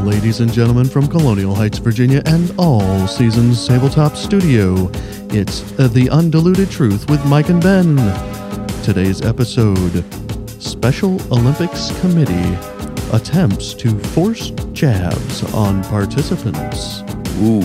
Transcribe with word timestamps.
ladies 0.00 0.40
and 0.40 0.52
gentlemen, 0.52 0.88
from 0.88 1.06
Colonial 1.06 1.54
Heights, 1.54 1.78
Virginia, 1.78 2.22
and 2.26 2.52
all 2.58 3.06
seasons 3.06 3.66
Tabletop 3.66 4.16
Studio. 4.16 4.90
It's 5.30 5.78
uh, 5.78 5.88
The 5.88 6.08
Undiluted 6.10 6.70
Truth 6.70 7.10
with 7.10 7.24
Mike 7.26 7.48
and 7.50 7.62
Ben. 7.62 7.96
Today's 8.82 9.22
episode 9.22 10.04
Special 10.60 11.20
Olympics 11.32 11.98
Committee 12.00 12.56
attempts 13.12 13.74
to 13.74 13.98
force 13.98 14.50
jabs 14.72 15.42
on 15.54 15.82
participants. 15.84 17.02
Ooh. 17.40 17.60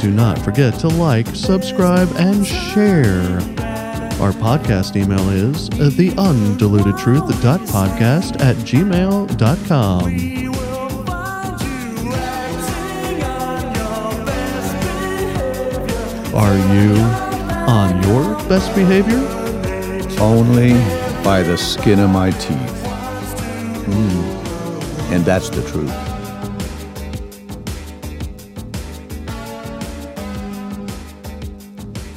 Do 0.00 0.10
not 0.10 0.38
forget 0.38 0.78
to 0.80 0.88
like, 0.88 1.26
subscribe, 1.28 2.08
and 2.16 2.46
share. 2.46 3.65
Our 4.18 4.32
podcast 4.32 4.96
email 4.96 5.28
is 5.28 5.68
uh, 5.78 5.90
the 5.94 6.10
undiluted 6.16 6.96
truth 6.96 7.28
podcast 7.68 8.40
at 8.40 8.56
gmail.com. 8.56 10.04
Are 16.34 16.56
you 16.74 16.94
on 17.70 18.02
your 18.04 18.24
best 18.48 18.74
behavior? 18.74 19.18
Only 20.18 20.72
by 21.22 21.42
the 21.42 21.58
skin 21.58 22.00
of 22.00 22.08
my 22.08 22.30
teeth. 22.30 22.84
And 25.12 25.26
that's 25.26 25.50
the 25.50 25.62
truth. 25.68 26.05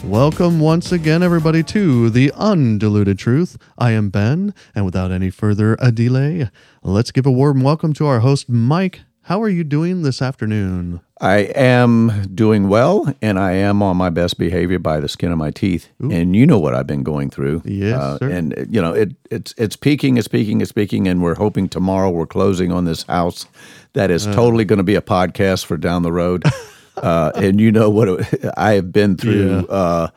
Welcome 0.09 0.59
once 0.59 0.91
again, 0.91 1.21
everybody, 1.21 1.61
to 1.61 2.09
the 2.09 2.31
Undiluted 2.35 3.19
Truth. 3.19 3.59
I 3.77 3.91
am 3.91 4.09
Ben, 4.09 4.55
and 4.73 4.83
without 4.83 5.11
any 5.11 5.29
further 5.29 5.77
a 5.79 5.91
delay, 5.91 6.49
let's 6.81 7.11
give 7.11 7.27
a 7.27 7.31
warm 7.31 7.61
welcome 7.61 7.93
to 7.93 8.07
our 8.07 8.21
host, 8.21 8.49
Mike. 8.49 9.01
How 9.21 9.39
are 9.43 9.49
you 9.49 9.63
doing 9.63 10.01
this 10.01 10.19
afternoon? 10.19 11.01
I 11.21 11.41
am 11.53 12.27
doing 12.33 12.69
well, 12.69 13.13
and 13.21 13.37
I 13.37 13.51
am 13.51 13.83
on 13.83 13.97
my 13.97 14.09
best 14.09 14.39
behavior 14.39 14.79
by 14.79 14.99
the 14.99 15.07
skin 15.07 15.31
of 15.31 15.37
my 15.37 15.51
teeth. 15.51 15.89
And 15.99 16.35
you 16.35 16.47
know 16.47 16.57
what 16.57 16.73
I've 16.73 16.87
been 16.87 17.03
going 17.03 17.29
through. 17.29 17.61
Yes, 17.63 17.99
uh, 17.99 18.17
sir. 18.17 18.29
And 18.29 18.67
you 18.67 18.81
know 18.81 18.93
it, 18.93 19.11
it's 19.29 19.53
it's 19.59 19.75
peaking, 19.75 20.17
it's 20.17 20.27
peaking, 20.27 20.59
it's 20.61 20.71
peaking, 20.71 21.07
and 21.07 21.21
we're 21.21 21.35
hoping 21.35 21.69
tomorrow 21.69 22.09
we're 22.09 22.25
closing 22.25 22.71
on 22.71 22.85
this 22.85 23.03
house 23.03 23.45
that 23.93 24.09
is 24.09 24.25
uh. 24.25 24.33
totally 24.33 24.65
going 24.65 24.77
to 24.77 24.83
be 24.83 24.95
a 24.95 25.03
podcast 25.03 25.65
for 25.67 25.77
down 25.77 26.01
the 26.01 26.11
road. 26.11 26.43
uh, 26.97 27.31
and 27.35 27.59
you 27.59 27.71
know 27.71 27.89
what 27.89 28.07
it- 28.09 28.45
I 28.57 28.73
have 28.73 28.91
been 28.91 29.17
through. 29.17 29.67
Uh, 29.67 30.09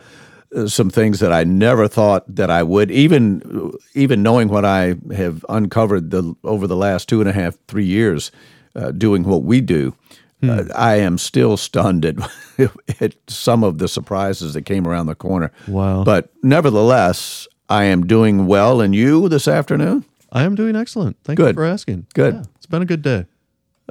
some 0.66 0.90
things 0.90 1.20
that 1.20 1.32
I 1.32 1.44
never 1.44 1.88
thought 1.88 2.24
that 2.36 2.50
I 2.50 2.62
would, 2.62 2.90
even 2.90 3.72
even 3.94 4.22
knowing 4.22 4.48
what 4.48 4.66
I 4.66 4.96
have 5.14 5.46
uncovered 5.48 6.10
the 6.10 6.34
over 6.44 6.66
the 6.66 6.76
last 6.76 7.08
two 7.08 7.20
and 7.20 7.28
a 7.30 7.32
half, 7.32 7.56
three 7.68 7.86
years, 7.86 8.30
uh, 8.76 8.90
doing 8.90 9.22
what 9.24 9.44
we 9.44 9.62
do. 9.62 9.94
Uh, 10.42 10.64
I 10.74 10.96
am 10.96 11.18
still 11.18 11.56
stunned 11.56 12.04
at, 12.04 12.16
at 13.00 13.14
some 13.28 13.62
of 13.64 13.78
the 13.78 13.86
surprises 13.88 14.54
that 14.54 14.62
came 14.62 14.86
around 14.88 15.06
the 15.06 15.14
corner. 15.14 15.52
Wow. 15.68 16.02
But 16.04 16.30
nevertheless, 16.42 17.46
I 17.70 17.84
am 17.84 18.06
doing 18.06 18.46
well. 18.48 18.80
And 18.80 18.92
you 18.94 19.28
this 19.28 19.46
afternoon? 19.46 20.04
I 20.32 20.42
am 20.42 20.54
doing 20.56 20.74
excellent. 20.74 21.16
Thank 21.22 21.38
you 21.38 21.52
for 21.52 21.64
asking. 21.64 22.08
Good. 22.12 22.34
Yeah, 22.34 22.42
it's 22.56 22.66
been 22.66 22.82
a 22.82 22.86
good 22.86 23.02
day. 23.02 23.26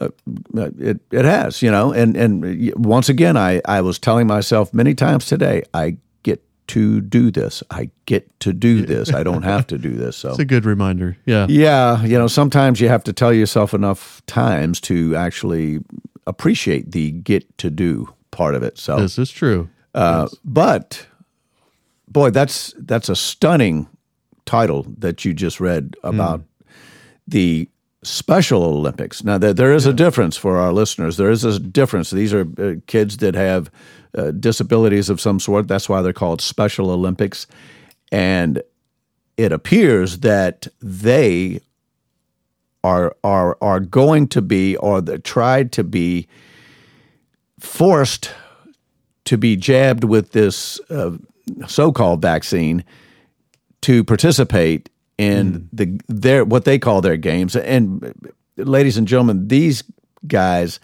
Uh, 0.02 0.10
It 0.80 1.00
it 1.12 1.26
has, 1.26 1.62
you 1.62 1.72
know, 1.72 1.94
and 1.94 2.18
and 2.18 2.44
once 2.76 3.10
again, 3.12 3.38
I 3.38 3.62
I 3.78 3.82
was 3.82 4.00
telling 4.00 4.28
myself 4.28 4.74
many 4.74 4.94
times 4.94 5.26
today, 5.26 5.64
I 5.74 5.98
get 6.24 6.42
to 6.68 7.02
do 7.02 7.32
this. 7.32 7.64
I 7.70 7.90
get 8.06 8.24
to 8.40 8.54
do 8.54 8.86
this. 8.86 9.10
I 9.14 9.24
don't 9.24 9.44
have 9.44 9.66
to 9.68 9.78
do 9.78 9.90
this. 10.06 10.18
So 10.18 10.30
It's 10.30 10.40
a 10.40 10.46
good 10.46 10.66
reminder. 10.66 11.16
Yeah. 11.25 11.48
Yeah, 11.50 12.03
you 12.03 12.18
know, 12.18 12.28
sometimes 12.30 12.80
you 12.80 12.90
have 12.90 13.03
to 13.03 13.14
tell 13.14 13.34
yourself 13.34 13.74
enough 13.74 14.22
times 14.25 14.80
to 14.81 15.16
actually 15.16 15.80
appreciate 16.25 16.92
the 16.92 17.12
get 17.12 17.44
to 17.58 17.70
do 17.70 18.08
part 18.31 18.56
of 18.56 18.64
it. 18.64 18.78
So, 18.80 18.96
This 19.02 19.18
is 19.18 19.31
true. 19.31 19.68
uh, 19.96 20.28
but 20.46 21.08
boy, 22.08 22.30
that's 22.31 22.74
that's 22.88 23.09
a 23.09 23.16
stunning 23.16 23.88
title 24.46 24.86
that 25.00 25.25
you 25.25 25.34
just 25.34 25.59
read 25.59 25.96
about 26.04 26.42
the 27.28 27.68
Special 28.03 28.63
Olympics. 28.63 29.23
Now, 29.23 29.38
there, 29.38 29.53
there 29.53 29.73
is 29.73 29.85
a 29.85 29.94
difference 29.94 30.35
for 30.35 30.57
our 30.57 30.73
listeners. 30.73 31.17
There 31.17 31.29
is 31.29 31.44
a 31.44 31.59
difference. 31.59 32.09
These 32.09 32.34
are 32.34 32.47
uh, 32.57 32.75
kids 32.88 33.17
that 33.17 33.35
have 33.35 33.69
uh, 34.17 34.31
disabilities 34.31 35.09
of 35.09 35.22
some 35.22 35.39
sort. 35.39 35.67
That's 35.67 35.88
why 35.88 36.01
they're 36.01 36.13
called 36.13 36.41
Special 36.41 36.89
Olympics, 36.89 37.45
and 38.12 38.62
it 39.38 39.51
appears 39.51 40.19
that 40.19 40.67
they 40.81 41.62
are 42.84 43.16
are 43.23 43.57
are 43.62 43.79
going 43.79 44.28
to 44.29 44.41
be 44.41 44.75
or 44.78 45.01
they 45.01 45.18
tried 45.19 45.72
to 45.73 45.83
be 45.83 46.28
forced 47.59 48.31
to 49.25 49.38
be 49.38 49.56
jabbed 49.56 50.03
with 50.03 50.31
this 50.31 50.79
uh, 50.89 51.12
so-called 51.68 52.22
vaccine 52.22 52.83
to 53.81 54.03
participate 54.03 54.89
in 55.22 55.70
the 55.72 56.00
their 56.08 56.44
what 56.46 56.66
they 56.66 56.80
call 56.80 57.02
their 57.02 57.18
games. 57.18 57.56
And 57.56 58.14
ladies 58.58 58.98
and 58.98 59.08
gentlemen 59.08 59.48
these 59.48 59.84
guys 60.28 60.80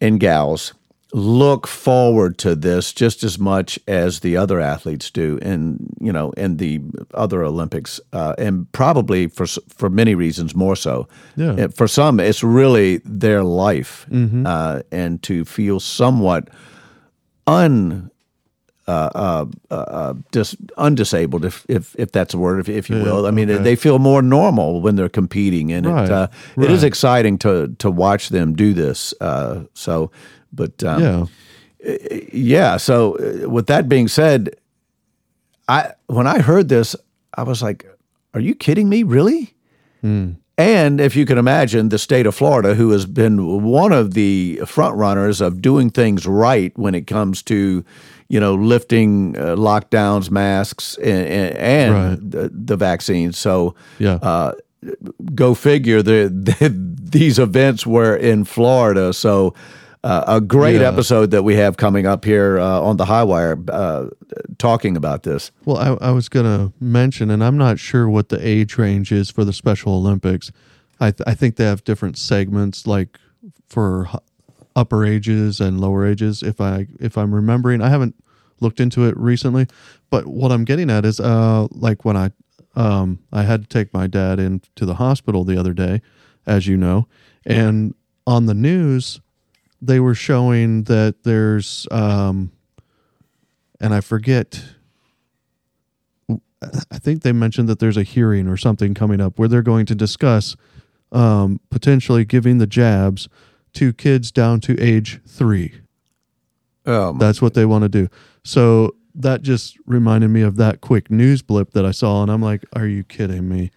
and 0.00 0.18
gals 0.18 0.74
look 1.14 1.66
forward 1.66 2.38
to 2.38 2.54
this 2.54 2.92
just 2.92 3.22
as 3.22 3.38
much 3.38 3.78
as 3.86 4.20
the 4.20 4.34
other 4.34 4.58
athletes 4.60 5.10
do 5.10 5.38
and 5.42 5.94
you 6.00 6.10
know 6.10 6.30
in 6.38 6.56
the 6.56 6.80
other 7.12 7.44
olympics 7.44 8.00
uh, 8.14 8.34
and 8.38 8.70
probably 8.72 9.26
for 9.26 9.46
for 9.46 9.90
many 9.90 10.14
reasons 10.14 10.54
more 10.54 10.76
so. 10.76 11.06
Yeah. 11.36 11.66
For 11.68 11.86
some 11.86 12.18
it's 12.18 12.42
really 12.42 12.98
their 13.04 13.44
life 13.44 14.06
uh, 14.46 14.82
and 14.90 15.22
to 15.24 15.44
feel 15.44 15.80
somewhat 15.80 16.48
un 17.46 18.10
uh, 18.88 19.10
uh, 19.14 19.46
uh, 19.70 19.74
uh, 19.74 20.14
dis, 20.32 20.56
undisabled, 20.76 21.44
if, 21.44 21.64
if 21.68 21.94
if 21.98 22.10
that's 22.12 22.34
a 22.34 22.38
word, 22.38 22.60
if, 22.60 22.68
if 22.68 22.90
you 22.90 22.96
will. 23.02 23.26
I 23.26 23.30
mean, 23.30 23.48
they 23.62 23.76
feel 23.76 23.98
more 23.98 24.22
normal 24.22 24.80
when 24.80 24.96
they're 24.96 25.08
competing, 25.08 25.72
and 25.72 25.86
Right, 25.86 26.04
it 26.04 26.10
uh, 26.10 26.28
it 26.56 26.70
is 26.70 26.82
exciting 26.82 27.38
to 27.38 27.68
to 27.78 27.90
watch 27.90 28.30
them 28.30 28.54
do 28.54 28.74
this. 28.74 29.14
Uh, 29.20 29.64
so, 29.74 30.10
but 30.52 30.82
um, 30.82 31.00
Yeah. 31.02 31.96
yeah. 32.32 32.76
So, 32.76 33.16
uh, 33.18 33.48
with 33.48 33.66
that 33.66 33.88
being 33.88 34.08
said, 34.08 34.56
I 35.68 35.92
when 36.06 36.26
I 36.26 36.40
heard 36.40 36.68
this, 36.68 36.96
I 37.38 37.42
was 37.44 37.62
like, 37.62 37.86
"Are 38.34 38.40
you 38.40 38.54
kidding 38.54 38.88
me? 38.88 39.02
Really?" 39.04 39.54
And 40.58 41.00
if 41.00 41.14
you 41.16 41.24
can 41.26 41.38
imagine, 41.38 41.88
the 41.88 41.98
state 41.98 42.26
of 42.26 42.34
Florida, 42.34 42.74
who 42.74 42.90
has 42.90 43.06
been 43.06 43.62
one 43.62 43.92
of 43.92 44.14
the 44.14 44.60
front 44.66 44.96
runners 44.96 45.40
of 45.40 45.62
doing 45.62 45.90
things 45.90 46.26
right 46.26 46.76
when 46.76 46.94
it 46.94 47.06
comes 47.06 47.42
to, 47.44 47.84
you 48.32 48.40
know, 48.40 48.54
lifting 48.54 49.36
uh, 49.36 49.54
lockdowns, 49.56 50.30
masks, 50.30 50.96
and, 51.02 51.26
and 51.58 51.92
Right. 51.94 52.30
the, 52.30 52.50
the 52.52 52.76
vaccines. 52.78 53.36
So, 53.36 53.74
Yeah. 53.98 54.14
uh, 54.22 54.52
go 55.34 55.54
figure. 55.54 56.02
The, 56.02 56.28
the 56.32 56.68
these 57.12 57.38
events 57.38 57.86
were 57.86 58.16
in 58.16 58.44
Florida, 58.44 59.12
so 59.12 59.52
uh, 60.02 60.24
a 60.26 60.40
great 60.40 60.80
Yeah. 60.80 60.88
episode 60.88 61.30
that 61.32 61.42
we 61.44 61.56
have 61.56 61.76
coming 61.76 62.06
up 62.06 62.24
here 62.24 62.58
uh, 62.58 62.80
on 62.80 62.96
the 62.96 63.04
High 63.04 63.22
Wire, 63.22 63.58
uh, 63.68 64.06
talking 64.56 64.96
about 64.96 65.24
this. 65.24 65.52
Well, 65.66 65.76
I, 65.76 66.08
I 66.08 66.10
was 66.12 66.30
going 66.30 66.46
to 66.46 66.72
mention, 66.80 67.30
and 67.30 67.44
I'm 67.44 67.58
not 67.58 67.78
sure 67.78 68.08
what 68.08 68.30
the 68.30 68.38
age 68.44 68.78
range 68.78 69.12
is 69.12 69.30
for 69.30 69.44
the 69.44 69.52
Special 69.52 69.92
Olympics. 69.94 70.50
I, 70.98 71.10
th- 71.10 71.22
I 71.26 71.34
think 71.34 71.56
they 71.56 71.64
have 71.66 71.84
different 71.84 72.16
segments, 72.16 72.86
like 72.86 73.18
for 73.68 74.08
upper 74.74 75.04
ages 75.04 75.60
and 75.60 75.78
lower 75.78 76.06
ages. 76.06 76.42
If 76.42 76.58
I 76.60 76.86
if 76.98 77.18
I'm 77.18 77.34
remembering, 77.34 77.82
I 77.82 77.90
haven't 77.90 78.14
looked 78.62 78.80
into 78.80 79.04
it 79.04 79.16
recently, 79.16 79.66
but 80.10 80.26
what 80.26 80.52
I'm 80.52 80.64
getting 80.64 80.90
at 80.90 81.04
is, 81.04 81.20
uh, 81.20 81.66
like 81.70 82.04
when 82.04 82.16
I 82.16 82.30
um 82.74 83.18
I 83.32 83.42
had 83.42 83.62
to 83.62 83.68
take 83.68 83.92
my 83.92 84.06
dad 84.06 84.38
into 84.38 84.86
the 84.86 84.94
hospital 84.94 85.44
the 85.44 85.58
other 85.58 85.74
day, 85.74 86.00
as 86.46 86.66
you 86.66 86.76
know, 86.76 87.06
and 87.44 87.94
on 88.26 88.46
the 88.46 88.54
news 88.54 89.20
they 89.84 89.98
were 89.98 90.14
showing 90.14 90.84
that 90.84 91.24
there's 91.24 91.86
um 91.90 92.52
and 93.80 93.92
I 93.92 94.00
forget 94.00 94.62
I 96.90 96.98
think 96.98 97.22
they 97.22 97.32
mentioned 97.32 97.68
that 97.68 97.80
there's 97.80 97.96
a 97.96 98.02
hearing 98.04 98.46
or 98.46 98.56
something 98.56 98.94
coming 98.94 99.20
up 99.20 99.38
where 99.38 99.48
they're 99.48 99.62
going 99.62 99.86
to 99.86 99.94
discuss 99.94 100.56
um, 101.10 101.60
potentially 101.70 102.24
giving 102.24 102.58
the 102.58 102.66
jabs 102.66 103.28
to 103.74 103.92
kids 103.92 104.30
down 104.30 104.60
to 104.60 104.80
age 104.80 105.20
three. 105.26 105.81
Um, 106.86 107.18
That's 107.18 107.40
what 107.40 107.54
they 107.54 107.64
want 107.64 107.82
to 107.82 107.88
do. 107.88 108.08
So 108.44 108.96
that 109.14 109.42
just 109.42 109.76
reminded 109.86 110.28
me 110.28 110.42
of 110.42 110.56
that 110.56 110.80
quick 110.80 111.10
news 111.10 111.42
blip 111.42 111.72
that 111.72 111.84
I 111.84 111.90
saw, 111.90 112.22
and 112.22 112.30
I'm 112.30 112.42
like, 112.42 112.64
"Are 112.74 112.86
you 112.86 113.04
kidding 113.04 113.48
me?" 113.48 113.70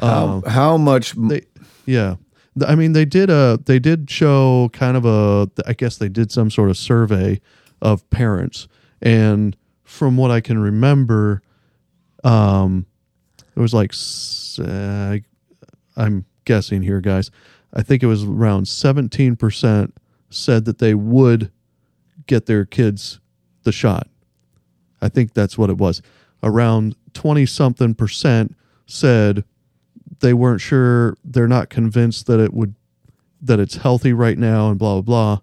how, 0.00 0.42
how 0.46 0.76
much? 0.76 1.12
They, 1.12 1.42
yeah, 1.86 2.16
I 2.66 2.74
mean, 2.74 2.92
they 2.92 3.04
did 3.04 3.30
a 3.30 3.60
they 3.64 3.78
did 3.78 4.10
show 4.10 4.70
kind 4.72 4.96
of 4.96 5.04
a 5.04 5.50
I 5.66 5.74
guess 5.74 5.98
they 5.98 6.08
did 6.08 6.32
some 6.32 6.50
sort 6.50 6.70
of 6.70 6.76
survey 6.76 7.40
of 7.80 8.08
parents, 8.10 8.68
and 9.00 9.56
from 9.84 10.16
what 10.16 10.30
I 10.30 10.40
can 10.40 10.58
remember, 10.58 11.42
um, 12.24 12.86
it 13.54 13.60
was 13.60 13.74
like 13.74 13.92
uh, 14.58 15.18
I'm 15.96 16.24
guessing 16.44 16.82
here, 16.82 17.00
guys. 17.00 17.30
I 17.74 17.82
think 17.82 18.02
it 18.02 18.06
was 18.06 18.24
around 18.24 18.64
17% 18.64 19.92
said 20.28 20.64
that 20.66 20.78
they 20.78 20.94
would 20.94 21.50
get 22.26 22.46
their 22.46 22.64
kids 22.64 23.20
the 23.64 23.72
shot. 23.72 24.08
I 25.00 25.08
think 25.08 25.34
that's 25.34 25.56
what 25.58 25.70
it 25.70 25.78
was. 25.78 26.02
Around 26.42 26.96
20 27.14 27.46
something 27.46 27.94
percent 27.94 28.56
said 28.86 29.44
they 30.20 30.32
weren't 30.34 30.60
sure, 30.60 31.16
they're 31.24 31.48
not 31.48 31.68
convinced 31.70 32.26
that 32.26 32.40
it 32.40 32.52
would 32.52 32.74
that 33.44 33.58
it's 33.58 33.76
healthy 33.76 34.12
right 34.12 34.38
now 34.38 34.70
and 34.70 34.78
blah 34.78 35.00
blah 35.00 35.02
blah. 35.02 35.40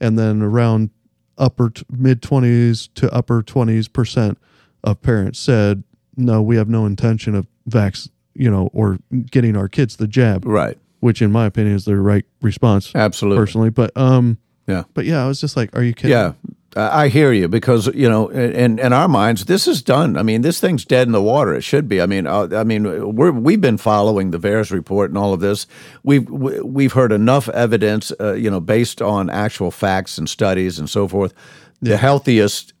And 0.00 0.18
then 0.18 0.40
around 0.42 0.90
upper 1.38 1.70
t- 1.70 1.84
mid 1.90 2.22
20s 2.22 2.88
to 2.94 3.12
upper 3.12 3.42
20s 3.42 3.92
percent 3.92 4.38
of 4.84 5.00
parents 5.02 5.38
said 5.38 5.84
no, 6.16 6.40
we 6.42 6.56
have 6.56 6.68
no 6.68 6.84
intention 6.86 7.34
of 7.34 7.46
vax, 7.68 8.08
you 8.34 8.50
know, 8.50 8.68
or 8.72 8.98
getting 9.30 9.56
our 9.56 9.68
kids 9.68 9.96
the 9.96 10.06
jab, 10.06 10.44
Right. 10.44 10.76
which 11.00 11.22
in 11.22 11.30
my 11.32 11.46
opinion 11.46 11.74
is 11.74 11.84
the 11.86 11.96
right 11.96 12.24
response 12.42 12.92
Absolutely. 12.94 13.38
personally. 13.42 13.70
But 13.70 13.94
um, 13.96 14.38
Yeah. 14.66 14.84
but 14.94 15.04
yeah, 15.04 15.24
I 15.24 15.28
was 15.28 15.40
just 15.40 15.56
like, 15.56 15.76
are 15.76 15.82
you 15.82 15.92
kidding? 15.94 16.10
Yeah, 16.12 16.32
I 16.76 17.04
I 17.04 17.08
hear 17.08 17.32
you 17.32 17.48
because 17.48 17.88
you 17.94 18.08
know, 18.08 18.28
in 18.28 18.78
in 18.78 18.92
our 18.92 19.08
minds, 19.08 19.44
this 19.46 19.66
is 19.68 19.82
done. 19.82 20.16
I 20.16 20.22
mean, 20.22 20.42
this 20.42 20.60
thing's 20.60 20.84
dead 20.84 21.06
in 21.08 21.12
the 21.12 21.20
water. 21.22 21.52
It 21.54 21.62
should 21.64 21.88
be. 21.88 22.00
I 22.00 22.06
mean, 22.06 22.26
uh, 22.26 22.48
I 22.52 22.64
mean, 22.64 23.14
we're 23.16 23.32
we've 23.32 23.60
been 23.60 23.76
following 23.78 24.30
the 24.30 24.38
VAERS 24.38 24.70
report 24.70 25.10
and 25.10 25.18
all 25.18 25.32
of 25.34 25.40
this. 25.40 25.66
We've 26.04 26.28
we- 26.30 26.60
we've 26.60 26.92
heard 26.92 27.12
enough 27.12 27.48
evidence, 27.50 28.12
uh, 28.20 28.34
you 28.34 28.50
know, 28.50 28.60
based 28.60 29.02
on 29.02 29.28
actual 29.30 29.70
facts 29.70 30.16
and 30.18 30.28
studies 30.28 30.78
and 30.78 30.88
so 30.88 31.08
forth. 31.08 31.34
The 31.82 31.96
healthiest 31.96 32.72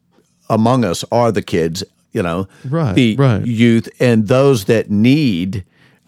among 0.48 0.84
us 0.84 1.04
are 1.10 1.32
the 1.32 1.42
kids. 1.42 1.84
You 2.14 2.22
know, 2.22 2.46
Right, 2.64 2.94
the 2.94 3.16
right. 3.16 3.44
youth 3.46 3.88
and 3.98 4.28
those 4.28 4.64
that 4.66 4.90
need 4.90 5.64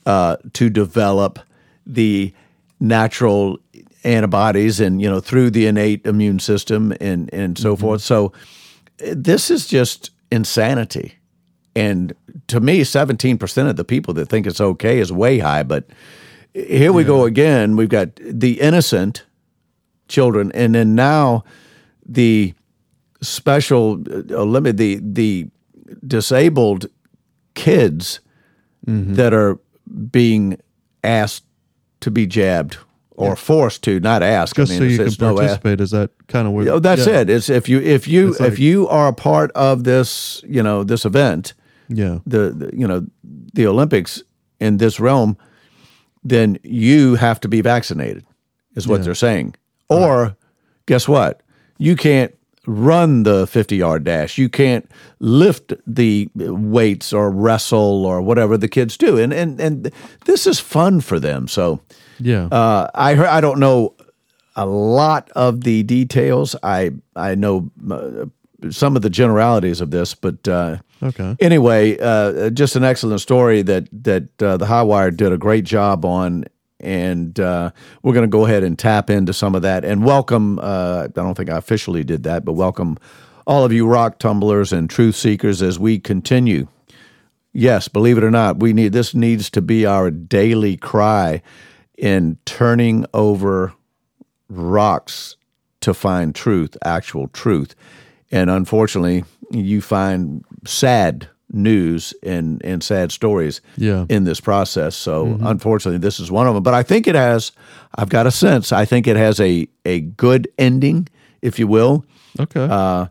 uh, 0.07 0.37
to 0.53 0.69
develop 0.71 1.39
the 1.87 2.33
natural 2.79 3.59
antibodies 4.05 4.81
and 4.81 5.01
you 5.01 5.09
know 5.09 5.21
through 5.21 5.51
the 5.51 5.67
innate 5.67 6.07
immune 6.07 6.39
system 6.39 6.93
and 7.01 7.33
and 7.33 7.59
so 7.59 7.77
forth. 7.77 8.03
So 8.03 8.33
uh, 9.03 9.15
this 9.17 9.51
is 9.51 9.67
just 9.67 10.11
insanity. 10.31 11.15
And 11.77 12.15
to 12.47 12.61
me 12.61 12.83
17% 12.83 13.69
of 13.69 13.75
the 13.75 13.85
people 13.85 14.15
that 14.15 14.29
think 14.29 14.47
it's 14.47 14.61
okay 14.61 15.01
is 15.01 15.11
way 15.11 15.41
high 15.41 15.65
but 15.65 15.87
here 16.53 16.93
we 16.93 17.03
go 17.03 17.25
again. 17.25 17.75
We've 17.75 17.89
got 17.89 18.15
the 18.15 18.61
innocent 18.61 19.25
children 20.07 20.53
and 20.53 20.75
then 20.77 20.95
now 20.95 21.43
the 22.07 22.55
special 23.23 23.95
uh, 24.31 24.43
limit 24.45 24.77
the 24.77 25.01
the 25.03 25.49
disabled 26.07 26.87
kids 27.55 28.21
that 29.15 29.33
are 29.33 29.59
being 30.11 30.61
asked 31.03 31.45
to 32.01 32.11
be 32.11 32.27
jabbed 32.27 32.77
or 33.17 33.37
forced 33.37 33.83
to, 33.85 34.01
not 34.01 34.23
ask. 34.23 34.57
Just 34.57 34.73
I 34.73 34.79
so 34.79 34.85
you 34.85 34.99
can 34.99 35.07
it's 35.07 35.21
no 35.21 35.35
participate. 35.35 35.81
Is 35.81 35.91
that 35.93 36.11
kind 36.29 36.47
of 36.47 36.53
where? 36.53 36.69
Oh, 36.71 36.79
that's 36.79 37.07
yeah. 37.07 37.21
it. 37.21 37.31
It's 37.31 37.49
if 37.49 37.69
you 37.69 37.81
if 37.81 38.09
you 38.09 38.33
like- 38.33 38.41
if 38.53 38.59
you 38.59 38.89
are 38.89 39.09
a 39.09 39.13
part 39.13 39.51
of 39.53 39.85
this, 39.85 40.43
you 40.47 40.63
know, 40.63 40.85
this 40.85 41.05
event, 41.05 41.55
Yeah. 41.89 42.19
the, 42.27 42.51
the 42.51 42.71
you 42.77 42.87
know 42.87 43.07
the 43.55 43.67
Olympics 43.67 44.23
in 44.61 44.79
this 44.79 44.99
realm, 45.01 45.37
then 46.25 46.59
you 46.63 47.15
have 47.17 47.41
to 47.41 47.49
be 47.49 47.61
vaccinated, 47.61 48.25
is 48.75 48.87
what 48.89 49.01
Yeah. 49.01 49.05
they're 49.05 49.15
saying. 49.15 49.55
Or 49.89 50.37
guess 50.87 51.07
what? 51.07 51.41
You 51.79 51.95
can't 51.97 52.35
run 52.67 53.23
the 53.25 53.47
50 53.47 53.77
yard 53.77 54.05
dash. 54.05 54.39
You 54.39 54.49
can't 54.49 54.91
lift 55.21 55.73
the 55.87 56.29
weights 56.35 57.13
or 57.13 57.31
wrestle 57.31 58.07
or 58.07 58.21
whatever 58.23 58.57
the 58.57 58.69
kids 58.69 58.97
do. 58.97 59.19
And 59.19 59.33
and 59.33 59.61
and 59.61 59.91
this 60.25 60.47
is 60.47 60.61
fun 60.61 61.01
for 61.01 61.21
them. 61.21 61.49
So 61.49 61.81
Yeah. 62.19 62.47
uh, 62.47 62.89
I 62.95 63.15
heard, 63.15 63.27
I 63.29 63.41
don't 63.41 63.59
know 63.59 63.95
a 64.57 64.67
lot 64.67 65.31
of 65.35 65.63
the 65.65 65.83
details. 65.83 66.57
I 66.63 66.91
I 67.17 67.35
know 67.35 67.71
uh, 67.91 68.27
some 68.71 68.97
of 68.97 69.03
the 69.03 69.11
generalities 69.11 69.81
of 69.81 69.91
this, 69.91 70.15
but 70.15 70.47
uh, 70.49 70.79
okay. 71.03 71.37
anyway, 71.41 71.99
uh, 72.01 72.51
just 72.51 72.77
an 72.77 72.85
excellent 72.85 73.21
story 73.21 73.63
that 73.63 73.89
that 74.05 74.43
uh, 74.43 74.57
the 74.57 74.67
High 74.67 74.83
Wire 74.83 75.11
did 75.11 75.33
a 75.33 75.39
great 75.39 75.65
job 75.65 76.05
on, 76.05 76.45
and 76.85 77.39
uh, 77.41 77.71
we're 78.03 78.13
going 78.13 78.25
to 78.25 78.29
go 78.29 78.47
ahead 78.47 78.63
and 78.63 78.79
tap 78.79 79.11
into 79.11 79.33
some 79.33 79.55
of 79.55 79.63
that 79.63 79.85
and 79.85 80.05
welcome. 80.05 80.59
Uh, 80.59 81.05
I 81.05 81.09
don't 81.09 81.35
think 81.35 81.51
I 81.51 81.57
officially 81.57 82.05
did 82.05 82.23
that, 82.25 82.45
but 82.45 82.53
welcome 82.53 82.99
all 83.47 83.65
of 83.65 83.73
you 83.73 83.87
rock 83.87 84.19
tumblers 84.19 84.73
and 84.73 84.89
truth 84.89 85.17
seekers 85.17 85.63
as 85.63 85.79
we 85.79 85.99
continue. 85.99 86.69
Yes, 87.53 87.89
believe 87.89 88.19
it 88.19 88.25
or 88.25 88.31
not, 88.31 88.59
we 88.59 88.73
need 88.73 88.93
this 88.93 89.15
needs 89.15 89.51
to 89.51 89.63
be 89.63 89.87
our 89.87 90.11
daily 90.11 90.77
cry 90.77 91.43
in 91.97 92.39
turning 92.45 93.07
over 93.15 93.73
rocks 94.49 95.37
to 95.81 95.95
find 95.95 96.35
truth, 96.35 96.77
actual 96.85 97.29
truth. 97.29 97.75
And 98.31 98.51
unfortunately, 98.51 99.25
you 99.51 99.81
find 99.81 100.45
sad 100.65 101.29
news 101.53 102.15
and, 102.23 102.65
and 102.65 102.83
sad 102.83 103.13
stories 103.13 103.61
Yeah. 103.77 104.07
in 104.09 104.25
this 104.25 104.41
process. 104.41 104.97
So 104.97 105.39
unfortunately, 105.43 105.99
this 105.99 106.19
is 106.19 106.31
one 106.31 106.47
of 106.47 106.55
them. 106.55 106.63
But 106.63 106.75
I 106.75 106.83
think 106.83 107.07
it 107.07 107.15
has, 107.15 107.53
I've 107.97 108.09
got 108.09 108.27
a 108.27 108.31
sense, 108.31 108.73
I 108.73 108.85
think 108.85 109.07
it 109.07 109.17
has 109.17 109.39
a, 109.41 109.69
a 109.85 110.01
good 110.01 110.49
ending, 110.59 111.09
if 111.43 111.59
you 111.59 111.67
will. 111.67 112.05
Okay. 112.41 112.67
Uh, 112.71 113.07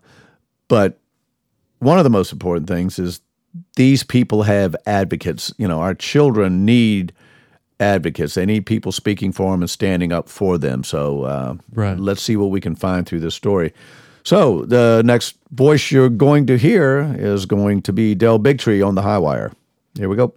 But 0.67 0.97
one 1.79 1.97
of 1.99 2.03
the 2.03 2.09
most 2.09 2.31
important 2.33 2.67
things 2.67 2.97
is 2.99 3.21
these 3.75 4.03
people 4.03 4.43
have 4.43 4.75
advocates. 4.85 5.53
You 5.57 5.67
know, 5.67 5.79
our 5.79 5.93
children 5.93 6.65
need 6.65 7.13
advocates. 7.79 8.33
They 8.33 8.45
need 8.45 8.65
people 8.65 8.91
speaking 8.91 9.31
for 9.31 9.51
them 9.51 9.61
and 9.61 9.69
standing 9.69 10.11
up 10.11 10.27
for 10.29 10.57
them. 10.57 10.83
So 10.83 11.23
uh, 11.23 11.55
Right. 11.73 11.99
let's 11.99 12.21
see 12.23 12.35
what 12.35 12.49
we 12.51 12.59
can 12.61 12.75
find 12.75 13.05
through 13.05 13.19
this 13.21 13.35
story. 13.35 13.73
So 14.23 14.63
the 14.65 15.01
next 15.03 15.35
voice 15.51 15.91
you're 15.91 16.09
going 16.09 16.47
to 16.47 16.57
hear 16.57 17.13
is 17.19 17.45
going 17.45 17.81
to 17.83 17.93
be 17.93 18.15
Del 18.15 18.39
Bigtree 18.39 18.85
on 18.85 18.95
the 18.95 19.01
High 19.01 19.17
Wire. 19.17 19.51
Here 19.95 20.07
we 20.07 20.15
go. 20.15 20.33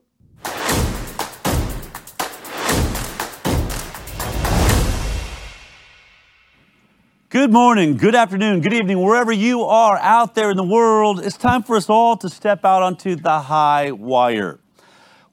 Good 7.28 7.52
morning, 7.52 7.96
good 7.96 8.14
afternoon, 8.14 8.60
good 8.60 8.72
evening, 8.72 9.00
wherever 9.02 9.30
you 9.30 9.62
are 9.62 9.98
out 9.98 10.34
there 10.34 10.50
in 10.50 10.56
the 10.56 10.64
world. 10.64 11.20
It's 11.24 11.36
time 11.36 11.62
for 11.62 11.76
us 11.76 11.90
all 11.90 12.16
to 12.16 12.28
step 12.28 12.64
out 12.64 12.82
onto 12.82 13.14
the 13.14 13.40
high 13.40 13.93
wire. 13.93 14.58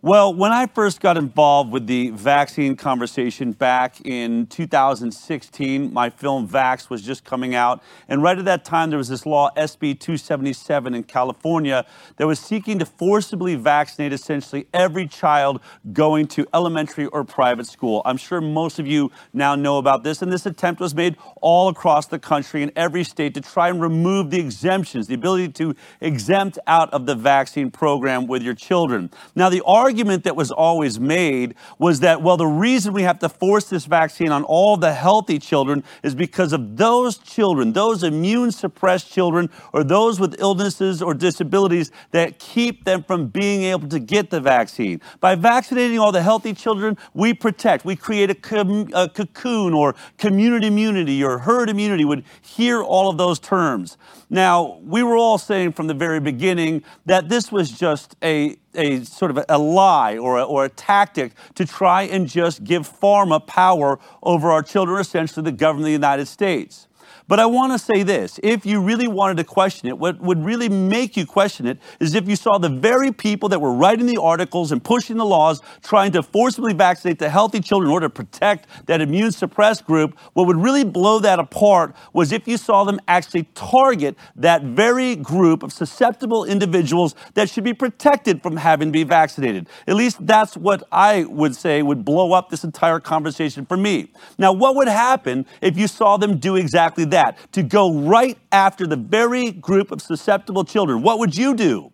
Well, 0.06 0.34
when 0.34 0.52
I 0.52 0.68
first 0.68 1.00
got 1.00 1.16
involved 1.16 1.72
with 1.72 1.88
the 1.88 2.10
vaccine 2.10 2.76
conversation 2.76 3.54
back 3.54 4.06
in 4.06 4.48
2016, 4.48 5.94
my 5.94 6.10
film 6.10 6.46
Vaxxed 6.46 6.90
was 6.90 7.02
just 7.02 7.24
coming 7.24 7.56
out. 7.56 7.82
And 8.10 8.22
right 8.22 8.38
at 8.38 8.44
that 8.44 8.66
time, 8.66 8.90
there 8.90 8.98
was 8.98 9.08
this 9.08 9.26
law, 9.26 9.50
SB 9.56 9.98
277 9.98 10.94
in 10.94 11.04
California, 11.04 11.86
that 12.18 12.28
was 12.28 12.42
seeking 12.42 12.80
to 12.80 12.86
forcibly 12.86 13.56
vaccinate 13.56 14.12
essentially 14.12 14.68
every 14.74 15.08
child 15.08 15.62
going 15.94 16.28
to 16.28 16.46
elementary 16.54 17.06
or 17.06 17.24
private 17.24 17.68
school. 17.68 18.02
I'm 18.04 18.18
sure 18.18 18.42
most 18.42 18.80
of 18.80 18.86
you 18.86 19.10
now 19.32 19.56
know 19.56 19.78
about 19.78 20.04
this. 20.04 20.22
And 20.22 20.34
this 20.34 20.46
attempt 20.46 20.82
was 20.82 20.94
made 20.94 21.16
all 21.40 21.70
across 21.70 22.08
the 22.08 22.20
country 22.20 22.62
in 22.62 22.74
every 22.76 23.06
state 23.06 23.36
to 23.36 23.42
try 23.42 23.70
and 23.70 23.80
remove 23.80 24.32
the 24.32 24.40
exemptions, 24.42 25.08
the 25.08 25.16
ability 25.16 25.54
to 25.54 25.74
exempt 26.02 26.60
out 26.68 26.92
of 26.92 27.06
the 27.06 27.16
vaccine 27.16 27.72
program 27.72 28.28
with 28.28 28.44
your 28.44 28.54
children. 28.54 29.10
Now, 29.34 29.48
the 29.48 29.64
argument 29.66 29.93
that 29.98 30.36
was 30.36 30.52
always 30.52 31.00
made 31.00 31.56
was 31.78 32.00
that, 32.02 32.22
well, 32.22 32.38
the 32.38 32.48
reason 32.48 32.94
we 32.94 33.04
have 33.04 33.20
to 33.20 33.30
force 33.30 33.66
this 33.66 33.86
vaccine 33.86 34.30
on 34.30 34.44
all 34.44 34.76
the 34.76 34.94
healthy 34.94 35.40
children 35.40 35.84
is 36.02 36.16
because 36.16 36.52
of 36.54 36.78
those 36.78 37.18
children, 37.18 37.74
those 37.74 38.04
immune 38.04 38.52
suppressed 38.52 39.12
children, 39.12 39.50
or 39.72 39.84
those 39.84 40.20
with 40.20 40.40
illnesses 40.40 41.02
or 41.02 41.14
disabilities 41.14 41.92
that 42.12 42.40
keep 42.40 42.86
them 42.86 43.04
from 43.04 43.28
being 43.28 43.64
able 43.64 43.88
to 43.88 44.00
get 44.00 44.30
the 44.30 44.42
vaccine. 44.42 45.00
By 45.20 45.36
vaccinating 45.36 46.00
all 46.00 46.12
the 46.12 46.24
healthy 46.24 46.54
children, 46.54 46.98
we 47.14 47.34
protect, 47.34 47.86
we 47.86 47.96
create 47.96 48.30
a, 48.30 48.36
com- 48.36 48.90
a 48.94 49.08
cocoon 49.08 49.74
or 49.74 49.96
community 50.18 50.68
immunity 50.68 51.24
or 51.24 51.40
herd 51.40 51.70
immunity, 51.70 52.06
would 52.06 52.24
hear 52.42 52.82
all 52.82 53.10
of 53.10 53.18
those 53.18 53.40
terms. 53.40 53.98
Now, 54.34 54.80
we 54.84 55.04
were 55.04 55.16
all 55.16 55.38
saying 55.38 55.74
from 55.74 55.86
the 55.86 55.94
very 55.94 56.20
beginning 56.20 56.84
that 57.06 57.30
this 57.30 57.52
was 57.52 57.70
just 57.70 58.16
a, 58.24 58.58
a 58.74 59.04
sort 59.04 59.30
of 59.30 59.46
a 59.48 59.60
lie 59.60 60.18
or 60.18 60.40
a, 60.40 60.44
or 60.44 60.66
a 60.66 60.70
tactic 60.70 61.34
to 61.54 61.68
try 61.68 62.04
and 62.04 62.28
just 62.28 62.64
give 62.64 62.90
pharma 62.90 63.46
power 63.46 64.00
over 64.24 64.50
our 64.50 64.64
children, 64.64 65.00
essentially 65.00 65.44
the 65.44 65.52
government 65.52 65.84
of 65.84 65.86
the 65.86 65.92
United 65.92 66.26
States. 66.26 66.88
But 67.28 67.40
I 67.40 67.46
want 67.46 67.72
to 67.72 67.80
say 67.80 68.04
this 68.04 68.40
if 68.44 68.66
you 68.66 68.82
really 68.82 69.08
wanted 69.08 69.38
to 69.38 69.44
question 69.44 69.88
it, 69.88 69.98
what 69.98 70.20
would 70.20 70.44
really 70.44 70.70
make 70.70 71.16
you 71.16 71.26
question 71.26 71.66
it 71.66 71.80
is 72.00 72.16
if 72.16 72.28
you 72.28 72.36
saw 72.36 72.58
the 72.58 72.70
very 72.70 73.12
people 73.12 73.50
that 73.50 73.60
were 73.60 73.74
writing 73.74 74.06
the 74.06 74.20
articles 74.22 74.72
and 74.72 74.84
pushing 74.84 75.18
the 75.18 75.26
laws, 75.26 75.62
trying 75.82 76.12
to 76.12 76.24
forcibly 76.24 76.74
vaccinate 76.74 77.20
the 77.20 77.30
healthy 77.30 77.60
children 77.60 77.90
in 77.90 77.94
order 77.94 78.08
to 78.08 78.14
protect 78.14 78.68
that 78.88 79.02
immune 79.02 79.32
suppressed 79.32 79.86
group. 79.86 80.18
What 80.34 80.48
would 80.48 80.58
really 80.58 80.84
blow 80.84 81.20
that 81.20 81.40
apart 81.40 81.96
was 82.12 82.32
if 82.32 82.48
you 82.48 82.58
saw 82.58 82.84
them 82.84 83.00
actually 83.08 83.44
target 83.56 84.18
that 84.36 84.64
very 84.64 85.16
group 85.16 85.64
of 85.64 85.72
susceptible 85.72 86.44
individuals 86.44 87.16
that 87.36 87.50
should 87.50 87.64
be 87.64 87.74
protected 87.74 88.44
from 88.44 88.58
having 88.58 88.90
to 88.90 88.92
be 88.92 89.04
vaccinated. 89.04 89.68
At 89.88 89.96
least 89.96 90.26
that's 90.26 90.58
what 90.58 90.84
I 90.92 91.24
would 91.24 91.56
say 91.56 91.82
would 91.82 92.04
blow 92.04 92.34
up 92.34 92.50
this 92.50 92.64
entire 92.64 93.00
conversation 93.00 93.66
for 93.66 93.78
me. 93.78 94.12
Now, 94.38 94.52
what 94.52 94.76
would 94.76 94.88
happen 94.88 95.46
if 95.62 95.78
you 95.78 95.88
saw 95.88 96.18
them 96.18 96.38
do 96.38 96.58
exactly 96.58 97.06
that? 97.06 97.13
To 97.52 97.64
go 97.64 97.94
right 97.94 98.38
after 98.52 98.88
the 98.88 98.96
very 98.96 99.52
group 99.52 99.92
of 99.92 100.02
susceptible 100.02 100.64
children. 100.64 101.02
What 101.02 101.20
would 101.20 101.38
you 101.38 101.56
do? 101.56 101.92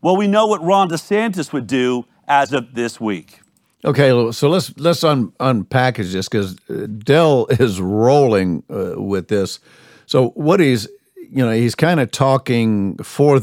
Well, 0.00 0.16
we 0.16 0.26
know 0.26 0.46
what 0.46 0.62
Ron 0.62 0.88
DeSantis 0.88 1.52
would 1.52 1.66
do 1.66 2.04
as 2.26 2.52
of 2.52 2.74
this 2.74 3.00
week. 3.00 3.40
Okay, 3.84 4.30
so 4.30 4.48
let's 4.48 4.76
let's 4.78 5.02
un, 5.02 5.32
unpackage 5.40 6.12
this 6.12 6.28
because 6.28 6.54
Del 6.54 7.46
is 7.50 7.80
rolling 7.80 8.62
uh, 8.70 9.00
with 9.00 9.28
this. 9.28 9.58
So 10.06 10.30
what 10.30 10.60
he's 10.60 10.88
you 11.16 11.44
know 11.44 11.50
he's 11.50 11.74
kind 11.74 11.98
of 11.98 12.10
talking 12.10 12.96
for 12.98 13.40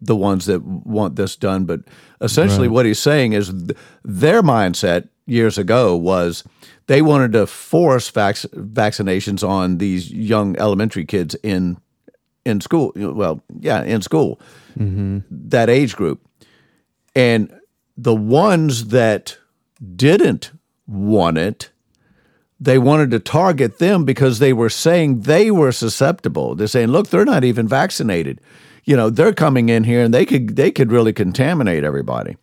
the 0.00 0.16
ones 0.16 0.46
that 0.46 0.62
want 0.62 1.16
this 1.16 1.36
done, 1.36 1.64
but 1.64 1.80
essentially 2.20 2.68
right. 2.68 2.74
what 2.74 2.86
he's 2.86 2.98
saying 2.98 3.32
is 3.32 3.48
th- 3.48 3.76
their 4.04 4.42
mindset 4.42 5.08
years 5.26 5.58
ago 5.58 5.96
was 5.96 6.44
they 6.86 7.02
wanted 7.02 7.32
to 7.32 7.46
force 7.46 8.10
vac- 8.10 8.36
vaccinations 8.36 9.46
on 9.46 9.78
these 9.78 10.12
young 10.12 10.56
elementary 10.58 11.04
kids 11.04 11.34
in 11.42 11.78
in 12.44 12.60
school. 12.60 12.92
Well, 12.94 13.42
yeah, 13.58 13.82
in 13.82 14.02
school, 14.02 14.40
mm-hmm. 14.78 15.18
that 15.30 15.68
age 15.68 15.96
group, 15.96 16.24
and 17.14 17.52
the 17.96 18.14
ones 18.14 18.88
that 18.88 19.36
didn't 19.96 20.52
want 20.86 21.38
it, 21.38 21.70
they 22.60 22.78
wanted 22.78 23.10
to 23.10 23.18
target 23.18 23.78
them 23.78 24.04
because 24.04 24.38
they 24.38 24.52
were 24.52 24.70
saying 24.70 25.22
they 25.22 25.50
were 25.50 25.72
susceptible. 25.72 26.54
They're 26.54 26.68
saying, 26.68 26.88
"Look, 26.88 27.08
they're 27.08 27.24
not 27.24 27.44
even 27.44 27.66
vaccinated." 27.66 28.40
You 28.84 28.96
know, 28.96 29.10
they're 29.10 29.32
coming 29.32 29.68
in 29.68 29.82
here 29.82 30.04
and 30.04 30.14
they 30.14 30.24
could 30.24 30.54
they 30.54 30.70
could 30.70 30.92
really 30.92 31.12
contaminate 31.12 31.82
everybody. 31.82 32.36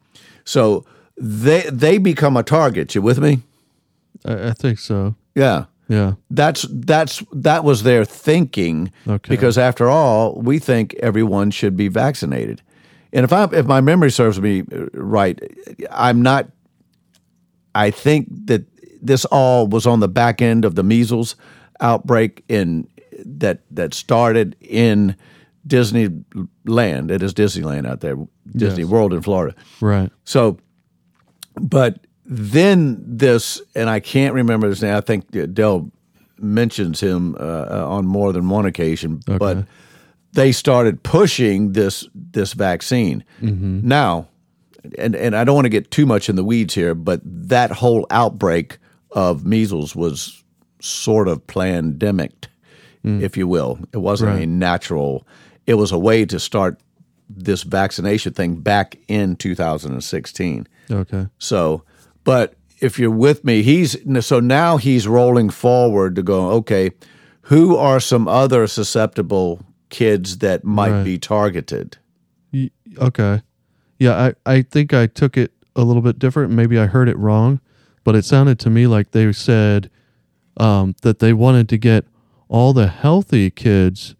So 0.43 0.85
they 1.15 1.61
they 1.71 1.97
become 1.97 2.35
a 2.35 2.43
target. 2.43 2.93
You 2.93 3.01
with 3.01 3.19
me? 3.19 3.39
I, 4.25 4.49
I 4.49 4.53
think 4.53 4.79
so. 4.79 5.15
Yeah. 5.35 5.65
Yeah. 5.87 6.13
That's 6.29 6.65
that's 6.69 7.23
that 7.33 7.63
was 7.63 7.83
their 7.83 8.05
thinking 8.05 8.91
okay. 9.07 9.29
because 9.29 9.57
after 9.57 9.89
all, 9.89 10.39
we 10.41 10.59
think 10.59 10.93
everyone 10.95 11.51
should 11.51 11.75
be 11.75 11.87
vaccinated. 11.87 12.61
And 13.11 13.23
if 13.23 13.33
I 13.33 13.43
if 13.51 13.65
my 13.65 13.81
memory 13.81 14.11
serves 14.11 14.39
me 14.39 14.61
uh, 14.61 14.85
right, 14.93 15.39
I'm 15.91 16.21
not 16.21 16.49
I 17.75 17.91
think 17.91 18.27
that 18.47 18.65
this 19.01 19.25
all 19.25 19.67
was 19.67 19.85
on 19.85 19.99
the 19.99 20.07
back 20.07 20.41
end 20.41 20.65
of 20.65 20.75
the 20.75 20.83
measles 20.83 21.35
outbreak 21.79 22.43
in 22.47 22.87
that 23.25 23.59
that 23.71 23.93
started 23.93 24.55
in 24.61 25.15
Disneyland. 25.67 27.11
It 27.11 27.21
is 27.23 27.33
Disneyland 27.33 27.87
out 27.87 28.01
there, 28.01 28.17
Disney 28.51 28.83
yes. 28.83 28.91
World 28.91 29.13
in 29.13 29.21
Florida. 29.21 29.55
Right. 29.81 30.11
So, 30.23 30.57
but 31.55 32.05
then 32.25 33.03
this, 33.05 33.61
and 33.75 33.89
I 33.89 33.99
can't 33.99 34.33
remember 34.33 34.67
his 34.67 34.81
name. 34.81 34.95
I 34.95 35.01
think 35.01 35.29
Del 35.53 35.91
mentions 36.37 36.99
him 36.99 37.35
uh, 37.35 37.39
uh, 37.39 37.85
on 37.87 38.05
more 38.05 38.33
than 38.33 38.49
one 38.49 38.65
occasion, 38.65 39.21
okay. 39.27 39.37
but 39.37 39.65
they 40.33 40.51
started 40.51 41.03
pushing 41.03 41.73
this 41.73 42.07
this 42.13 42.53
vaccine. 42.53 43.23
Mm-hmm. 43.41 43.87
Now, 43.87 44.27
and 44.97 45.15
and 45.15 45.35
I 45.35 45.43
don't 45.43 45.55
want 45.55 45.65
to 45.65 45.69
get 45.69 45.91
too 45.91 46.05
much 46.05 46.29
in 46.29 46.35
the 46.35 46.43
weeds 46.43 46.73
here, 46.73 46.95
but 46.95 47.21
that 47.23 47.71
whole 47.71 48.07
outbreak 48.09 48.77
of 49.11 49.45
measles 49.45 49.95
was 49.95 50.43
sort 50.79 51.27
of 51.27 51.45
pandemic, 51.47 52.47
mm. 53.05 53.21
if 53.21 53.37
you 53.37 53.47
will. 53.47 53.79
It 53.93 53.97
wasn't 53.97 54.31
right. 54.31 54.43
a 54.43 54.45
natural. 54.45 55.27
It 55.65 55.75
was 55.75 55.91
a 55.91 55.99
way 55.99 56.25
to 56.25 56.39
start 56.39 56.79
this 57.29 57.63
vaccination 57.63 58.33
thing 58.33 58.55
back 58.55 58.97
in 59.07 59.35
2016. 59.35 60.67
Okay. 60.91 61.27
So 61.37 61.83
but 62.23 62.55
if 62.79 62.99
you're 62.99 63.09
with 63.09 63.43
me, 63.43 63.63
he's 63.63 63.97
so 64.25 64.39
now 64.39 64.77
he's 64.77 65.07
rolling 65.07 65.49
forward 65.49 66.15
to 66.15 66.23
go, 66.23 66.49
okay, 66.51 66.91
who 67.43 67.77
are 67.77 67.99
some 67.99 68.27
other 68.27 68.67
susceptible 68.67 69.65
kids 69.89 70.39
that 70.39 70.63
might 70.63 70.91
right. 70.91 71.03
be 71.03 71.17
targeted? 71.17 71.97
Okay. 72.97 73.41
Yeah, 73.99 74.33
I, 74.45 74.51
I 74.57 74.61
think 74.63 74.93
I 74.93 75.07
took 75.07 75.37
it 75.37 75.53
a 75.75 75.83
little 75.83 76.01
bit 76.01 76.19
different. 76.19 76.51
Maybe 76.51 76.77
I 76.77 76.87
heard 76.87 77.09
it 77.09 77.17
wrong, 77.17 77.59
but 78.03 78.15
it 78.15 78.25
sounded 78.25 78.59
to 78.59 78.69
me 78.69 78.87
like 78.87 79.11
they 79.11 79.31
said 79.31 79.89
um, 80.57 80.95
that 81.01 81.19
they 81.19 81.33
wanted 81.33 81.69
to 81.69 81.77
get 81.77 82.05
all 82.49 82.73
the 82.73 82.87
healthy 82.87 83.49
kids 83.49 84.15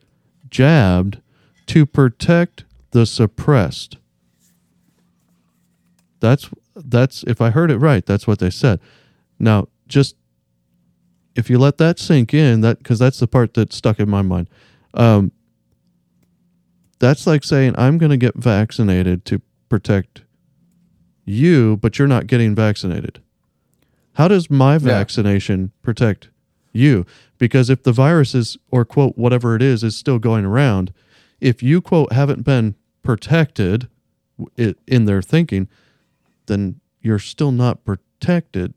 jabbed 0.49 1.21
to 1.67 1.85
protect 1.85 2.65
the 2.91 3.05
suppressed. 3.05 3.97
That's 6.19 6.49
that's 6.75 7.23
if 7.23 7.41
I 7.41 7.49
heard 7.49 7.71
it 7.71 7.77
right, 7.77 8.05
that's 8.05 8.27
what 8.27 8.39
they 8.39 8.49
said. 8.49 8.79
Now, 9.39 9.67
just 9.87 10.15
if 11.35 11.49
you 11.49 11.57
let 11.57 11.77
that 11.77 11.99
sink 11.99 12.33
in, 12.33 12.61
that 12.61 12.79
because 12.79 12.99
that's 12.99 13.19
the 13.19 13.27
part 13.27 13.53
that 13.55 13.73
stuck 13.73 13.99
in 13.99 14.09
my 14.09 14.21
mind. 14.21 14.49
Um, 14.93 15.31
that's 16.99 17.27
like 17.27 17.43
saying 17.43 17.75
I'm 17.77 17.97
going 17.97 18.11
to 18.11 18.17
get 18.17 18.35
vaccinated 18.35 19.25
to 19.25 19.41
protect 19.69 20.23
you, 21.25 21.77
but 21.77 21.97
you're 21.97 22.07
not 22.07 22.27
getting 22.27 22.55
vaccinated. 22.55 23.21
How 24.13 24.27
does 24.27 24.49
my 24.49 24.77
vaccination 24.77 25.61
yeah. 25.61 25.83
protect 25.83 26.29
you? 26.71 27.05
Because 27.37 27.69
if 27.69 27.83
the 27.83 27.91
virus 27.91 28.35
is, 28.35 28.57
or 28.69 28.85
quote, 28.85 29.17
whatever 29.17 29.55
it 29.55 29.61
is, 29.61 29.83
is 29.83 29.97
still 29.97 30.19
going 30.19 30.45
around, 30.45 30.93
if 31.41 31.63
you 31.63 31.81
quote 31.81 32.13
haven't 32.13 32.43
been 32.43 32.75
protected 33.01 33.89
in 34.55 35.05
their 35.05 35.21
thinking, 35.21 35.67
then 36.47 36.79
you're 37.01 37.19
still 37.19 37.51
not 37.51 37.83
protected. 37.85 38.73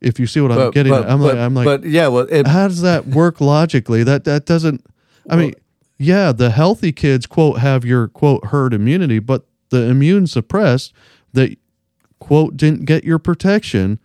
If 0.00 0.18
you 0.18 0.26
see 0.26 0.40
what 0.40 0.50
I'm 0.50 0.70
getting, 0.72 0.92
but, 0.92 1.08
I'm 1.08 1.20
but, 1.20 1.34
like, 1.34 1.36
I'm 1.36 1.54
like, 1.54 1.64
but 1.64 1.84
yeah, 1.84 2.08
well, 2.08 2.26
it, 2.28 2.46
how 2.46 2.66
does 2.66 2.82
that 2.82 3.06
work 3.06 3.40
logically? 3.40 4.02
That 4.02 4.24
that 4.24 4.46
doesn't. 4.46 4.84
I 5.30 5.36
well, 5.36 5.44
mean, 5.46 5.54
yeah, 5.98 6.32
the 6.32 6.50
healthy 6.50 6.90
kids 6.90 7.26
quote 7.26 7.58
have 7.58 7.84
your 7.84 8.08
quote 8.08 8.46
herd 8.46 8.74
immunity, 8.74 9.20
but 9.20 9.46
the 9.70 9.82
immune 9.84 10.26
suppressed 10.26 10.92
that 11.32 11.56
quote 12.18 12.56
didn't 12.56 12.84
get 12.84 13.04
your 13.04 13.18
protection 13.18 14.00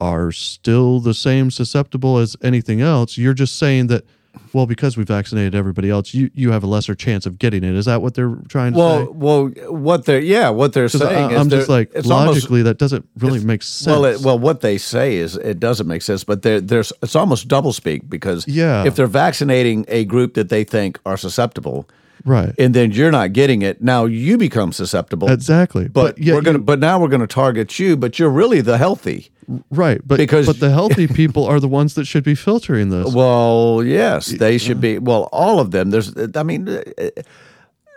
are 0.00 0.30
still 0.30 1.00
the 1.00 1.14
same 1.14 1.50
susceptible 1.50 2.18
as 2.18 2.36
anything 2.42 2.80
else. 2.80 3.18
You're 3.18 3.34
just 3.34 3.58
saying 3.58 3.88
that 3.88 4.04
well, 4.52 4.66
because 4.66 4.96
we 4.96 5.04
vaccinated 5.04 5.54
everybody 5.54 5.90
else, 5.90 6.14
you, 6.14 6.30
you 6.34 6.50
have 6.50 6.62
a 6.62 6.66
lesser 6.66 6.94
chance 6.94 7.26
of 7.26 7.38
getting 7.38 7.64
it. 7.64 7.74
Is 7.74 7.84
that 7.86 8.02
what 8.02 8.14
they're 8.14 8.36
trying 8.48 8.72
to 8.72 8.78
well, 8.78 9.06
say? 9.06 9.12
Well, 9.12 9.48
what 9.68 10.04
they're 10.04 10.20
yeah, 10.20 10.50
what 10.50 10.72
they're 10.72 10.88
saying. 10.88 11.32
I, 11.32 11.40
am 11.40 11.50
just 11.50 11.68
like 11.68 11.90
logically 12.04 12.60
almost, 12.60 12.64
that 12.64 12.78
doesn't 12.78 13.08
really 13.18 13.44
make 13.44 13.62
sense. 13.62 13.86
Well, 13.86 14.04
it, 14.04 14.20
well, 14.20 14.38
what 14.38 14.60
they 14.60 14.78
say 14.78 15.16
is 15.16 15.36
it 15.36 15.60
doesn't 15.60 15.86
make 15.86 16.02
sense, 16.02 16.24
but 16.24 16.42
there's 16.42 16.92
it's 17.02 17.16
almost 17.16 17.48
double 17.48 17.72
speak 17.72 18.08
because 18.08 18.46
yeah. 18.48 18.84
if 18.84 18.96
they're 18.96 19.06
vaccinating 19.06 19.84
a 19.88 20.04
group 20.04 20.34
that 20.34 20.48
they 20.48 20.64
think 20.64 20.98
are 21.06 21.16
susceptible, 21.16 21.88
right, 22.24 22.54
and 22.58 22.74
then 22.74 22.92
you're 22.92 23.10
not 23.10 23.32
getting 23.32 23.62
it, 23.62 23.82
now 23.82 24.04
you 24.04 24.38
become 24.38 24.72
susceptible. 24.72 25.30
Exactly, 25.30 25.88
but, 25.88 26.16
but 26.16 26.18
yeah, 26.18 26.34
we're 26.34 26.42
gonna, 26.42 26.58
you, 26.58 26.64
but 26.64 26.78
now 26.78 27.00
we're 27.00 27.08
going 27.08 27.20
to 27.20 27.26
target 27.26 27.78
you, 27.78 27.96
but 27.96 28.18
you're 28.18 28.30
really 28.30 28.60
the 28.60 28.78
healthy. 28.78 29.30
Right, 29.70 30.00
but 30.06 30.18
because 30.18 30.46
but 30.46 30.60
the 30.60 30.70
healthy 30.70 31.06
people 31.22 31.46
are 31.46 31.58
the 31.60 31.68
ones 31.68 31.94
that 31.94 32.06
should 32.06 32.24
be 32.24 32.34
filtering 32.34 32.90
this. 32.90 33.14
Well, 33.14 33.82
yes, 33.84 34.26
they 34.26 34.58
should 34.58 34.80
be. 34.80 34.98
Well, 34.98 35.28
all 35.32 35.58
of 35.58 35.70
them. 35.70 35.90
There's, 35.90 36.12
I 36.36 36.42
mean, 36.42 36.68
uh, 36.68 36.82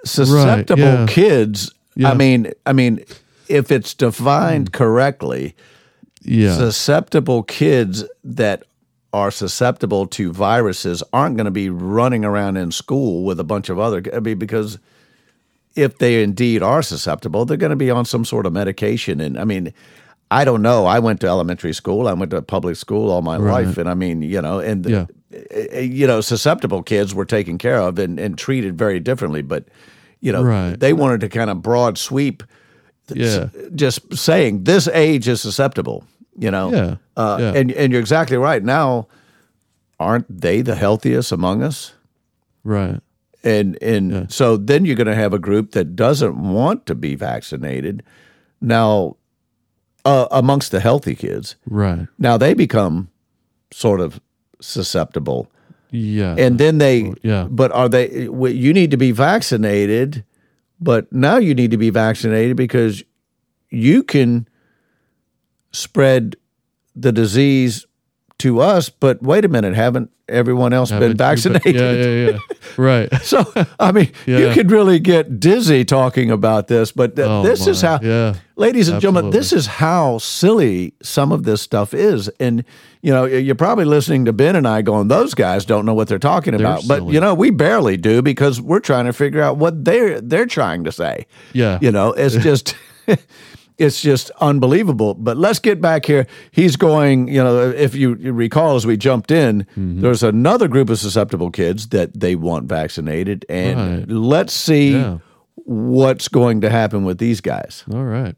susceptible 0.05 0.83
right, 0.83 0.99
yeah. 0.99 1.05
kids. 1.07 1.73
Yeah. 1.95 2.11
I 2.11 2.13
mean, 2.13 2.51
I 2.65 2.73
mean, 2.73 3.03
if 3.49 3.69
it's 3.69 3.93
defined 3.93 4.69
hmm. 4.69 4.77
correctly, 4.77 5.55
yeah, 6.21 6.55
susceptible 6.55 7.43
kids 7.43 8.05
that 8.23 8.63
are 9.13 9.31
susceptible 9.31 10.07
to 10.07 10.31
viruses 10.31 11.03
aren't 11.11 11.35
going 11.37 11.45
to 11.45 11.51
be 11.51 11.69
running 11.69 12.23
around 12.23 12.57
in 12.57 12.71
school 12.71 13.23
with 13.23 13.39
a 13.39 13.43
bunch 13.43 13.69
of 13.69 13.77
other. 13.77 14.03
I 14.13 14.19
mean, 14.19 14.37
because 14.37 14.79
if 15.75 15.97
they 15.97 16.23
indeed 16.23 16.63
are 16.63 16.81
susceptible, 16.81 17.45
they're 17.45 17.57
going 17.57 17.71
to 17.71 17.75
be 17.75 17.91
on 17.91 18.05
some 18.05 18.25
sort 18.25 18.45
of 18.45 18.53
medication, 18.53 19.19
and 19.19 19.37
I 19.37 19.43
mean 19.43 19.73
I 20.31 20.45
don't 20.45 20.61
know. 20.61 20.85
I 20.85 20.99
went 20.99 21.19
to 21.21 21.27
elementary 21.27 21.73
school. 21.73 22.07
I 22.07 22.13
went 22.13 22.31
to 22.31 22.41
public 22.41 22.77
school 22.77 23.11
all 23.11 23.21
my 23.21 23.37
right. 23.37 23.65
life, 23.65 23.77
and 23.77 23.89
I 23.89 23.93
mean, 23.95 24.21
you 24.21 24.41
know, 24.41 24.59
and 24.59 24.85
yeah. 24.85 25.05
Eh, 25.33 25.67
eh, 25.71 25.79
you 25.81 26.07
know, 26.07 26.21
susceptible 26.21 26.81
kids 26.81 27.13
were 27.13 27.25
taken 27.25 27.57
care 27.57 27.77
of 27.77 27.99
and, 27.99 28.17
and 28.17 28.37
treated 28.37 28.77
very 28.77 29.01
differently. 29.01 29.41
But 29.41 29.65
you 30.21 30.31
know, 30.31 30.41
right. 30.41 30.79
they 30.79 30.93
wanted 30.93 31.19
to 31.21 31.29
kind 31.29 31.49
of 31.49 31.61
broad 31.61 31.97
sweep, 31.97 32.43
yeah. 33.13 33.49
just 33.75 34.17
saying 34.17 34.63
this 34.63 34.87
age 34.87 35.27
is 35.27 35.41
susceptible. 35.41 36.05
You 36.37 36.49
know, 36.51 36.71
yeah. 36.71 36.95
Uh, 37.17 37.37
yeah. 37.39 37.53
and 37.59 37.71
and 37.71 37.91
you're 37.91 38.01
exactly 38.01 38.37
right. 38.37 38.63
Now, 38.63 39.07
aren't 39.99 40.41
they 40.41 40.61
the 40.61 40.75
healthiest 40.75 41.31
among 41.31 41.61
us? 41.63 41.93
Right. 42.63 42.99
And 43.43 43.77
and 43.81 44.31
so 44.31 44.55
then 44.57 44.85
you're 44.85 44.95
going 44.95 45.07
to 45.07 45.15
have 45.15 45.33
a 45.33 45.39
group 45.39 45.71
that 45.71 45.95
doesn't 45.95 46.37
want 46.37 46.85
to 46.85 46.95
be 46.95 47.15
vaccinated. 47.15 48.03
Now, 48.61 49.17
uh, 50.05 50.27
amongst 50.31 50.71
the 50.71 50.79
healthy 50.79 51.15
kids, 51.15 51.55
Right. 51.65 52.07
now 52.19 52.37
they 52.37 52.53
become 52.53 53.09
sort 53.71 53.99
of 53.99 54.19
susceptible, 54.61 55.49
Yeah. 55.89 56.35
and 56.37 56.59
then 56.59 56.77
they, 56.77 57.13
yeah. 57.23 57.47
But 57.49 57.71
are 57.71 57.89
they? 57.89 58.09
You 58.29 58.73
need 58.73 58.91
to 58.91 58.97
be 58.97 59.11
vaccinated, 59.11 60.23
but 60.79 61.11
now 61.11 61.37
you 61.37 61.55
need 61.55 61.71
to 61.71 61.77
be 61.77 61.89
vaccinated 61.89 62.55
because 62.57 63.03
you 63.69 64.03
can 64.03 64.47
spread 65.71 66.35
the 66.95 67.11
disease 67.11 67.85
to 68.39 68.59
us. 68.59 68.89
But 68.89 69.21
wait 69.21 69.45
a 69.45 69.47
minute, 69.47 69.75
haven't 69.75 70.09
everyone 70.27 70.71
else 70.73 70.89
been 70.91 71.01
Haven't 71.01 71.11
you 71.11 71.17
vaccinated? 71.17 71.75
Yeah, 71.75 71.91
yeah, 71.91 72.29
yeah. 72.31 72.37
right. 72.77 73.13
So 73.21 73.45
I 73.79 73.91
mean, 73.91 74.11
you 74.25 74.37
Yeah. 74.47 74.53
could 74.53 74.71
really 74.71 74.99
get 74.99 75.39
dizzy 75.39 75.83
talking 75.85 76.31
about 76.31 76.67
this, 76.67 76.91
but 76.91 77.15
th- 77.17 77.27
Oh, 77.27 77.43
this 77.43 77.67
is 77.67 77.81
how, 77.81 77.99
Yeah. 78.01 78.35
ladies 78.55 78.87
and 78.87 79.01
gentlemen, 79.01 79.31
this 79.31 79.51
is 79.53 79.67
how 79.67 80.17
silly 80.19 80.93
some 81.03 81.31
of 81.33 81.43
this 81.43 81.61
stuff 81.61 81.93
is. 81.93 82.29
And 82.39 82.63
you 83.01 83.11
know, 83.11 83.25
you're 83.25 83.55
probably 83.55 83.85
listening 83.85 84.25
to 84.25 84.33
Ben 84.33 84.55
and 84.55 84.67
I 84.67 84.81
going, 84.83 85.07
"Those 85.07 85.33
guys 85.33 85.65
don't 85.65 85.85
know 85.85 85.93
what 85.93 86.07
they're 86.07 86.19
talking 86.19 86.53
about." 86.53 86.87
But 86.87 87.07
you 87.09 87.19
know, 87.19 87.33
we 87.33 87.49
barely 87.51 87.97
do 87.97 88.21
because 88.21 88.61
we're 88.61 88.79
trying 88.79 89.05
to 89.05 89.13
figure 89.13 89.41
out 89.41 89.57
what 89.57 89.83
they're 89.85 90.21
they're 90.21 90.45
trying 90.45 90.83
to 90.85 90.91
say. 90.91 91.25
Yeah. 91.53 91.77
you 91.81 91.91
know, 91.91 92.13
it's 92.13 92.35
just. 92.43 92.75
It's 93.81 94.01
just 94.01 94.31
unbelievable. 94.41 95.13
But 95.15 95.37
let's 95.37 95.59
get 95.59 95.81
back 95.81 96.05
here. 96.05 96.27
He's 96.51 96.75
going, 96.75 97.27
you 97.27 97.43
know, 97.43 97.69
if 97.71 97.95
you 97.95 98.15
you 98.19 98.31
recall 98.33 98.75
as 98.75 98.85
we 98.85 98.95
jumped 98.97 99.31
in, 99.31 99.63
Mm-hmm. 99.71 100.01
there's 100.01 100.23
another 100.23 100.67
group 100.67 100.89
of 100.89 100.99
susceptible 100.99 101.49
kids 101.51 101.87
that 101.89 102.19
they 102.19 102.35
want 102.35 102.69
vaccinated. 102.69 103.45
And 103.49 103.77
Right. 103.79 104.09
let's 104.09 104.53
see 104.53 104.91
Yeah. 104.91 105.17
what's 105.65 106.27
going 106.27 106.61
to 106.61 106.69
happen 106.69 107.03
with 107.05 107.17
these 107.17 107.41
guys. 107.41 107.83
All 107.93 108.03
right. 108.05 108.35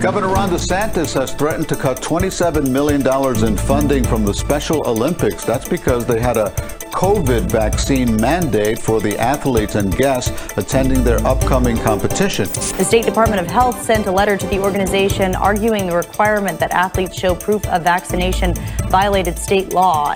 Governor 0.00 0.28
Ron 0.28 0.50
DeSantis 0.50 1.14
has 1.14 1.32
threatened 1.32 1.68
to 1.70 1.76
cut 1.76 2.02
$27 2.02 2.68
million 2.68 3.00
in 3.46 3.56
funding 3.56 4.04
from 4.04 4.24
the 4.24 4.34
Special 4.34 4.86
Olympics. 4.86 5.44
That's 5.44 5.68
because 5.68 6.04
they 6.04 6.20
had 6.20 6.36
a 6.36 6.50
COVID 6.94 7.50
vaccine 7.50 8.14
mandate 8.20 8.78
for 8.78 9.00
the 9.00 9.18
athletes 9.18 9.74
and 9.74 9.96
guests 9.96 10.30
attending 10.56 11.02
their 11.02 11.18
upcoming 11.26 11.76
competition. 11.78 12.46
The 12.46 12.84
State 12.84 13.04
Department 13.04 13.40
of 13.40 13.48
Health 13.48 13.82
sent 13.82 14.06
a 14.06 14.12
letter 14.12 14.36
to 14.36 14.46
the 14.46 14.60
organization 14.60 15.34
arguing 15.34 15.86
the 15.86 15.96
requirement 15.96 16.60
that 16.60 16.70
athletes 16.70 17.18
show 17.18 17.34
proof 17.34 17.66
of 17.66 17.82
vaccination 17.82 18.54
violated 18.88 19.38
state 19.38 19.72
law. 19.72 20.14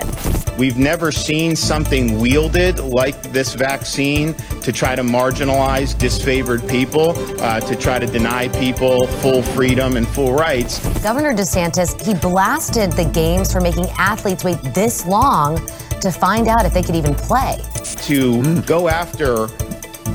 We've 0.59 0.77
never 0.77 1.13
seen 1.13 1.55
something 1.55 2.19
wielded 2.19 2.81
like 2.81 3.23
this 3.33 3.55
vaccine 3.55 4.35
to 4.63 4.73
try 4.73 4.97
to 4.97 5.03
marginalize 5.03 5.95
disfavored 5.95 6.69
people, 6.69 7.13
uh, 7.41 7.61
to 7.61 7.77
try 7.77 8.01
to 8.01 8.07
deny 8.07 8.49
people 8.49 9.07
full 9.07 9.41
freedom 9.41 9.97
and 9.97 10.07
full 10.09 10.33
rights. 10.33 10.81
Governor 11.01 11.33
DeSantis, 11.33 12.05
he 12.05 12.13
blasted 12.13 12.91
the 12.91 13.05
games 13.05 13.53
for 13.53 13.61
making 13.61 13.87
athletes 13.99 14.43
wait 14.43 14.59
this 14.75 15.07
long 15.07 15.65
to 16.01 16.11
find 16.11 16.49
out 16.49 16.67
if 16.67 16.75
they 16.75 16.83
could 16.83 16.97
even 16.97 17.15
play. 17.15 17.63
To 18.07 18.61
go 18.63 18.89
after 18.89 19.47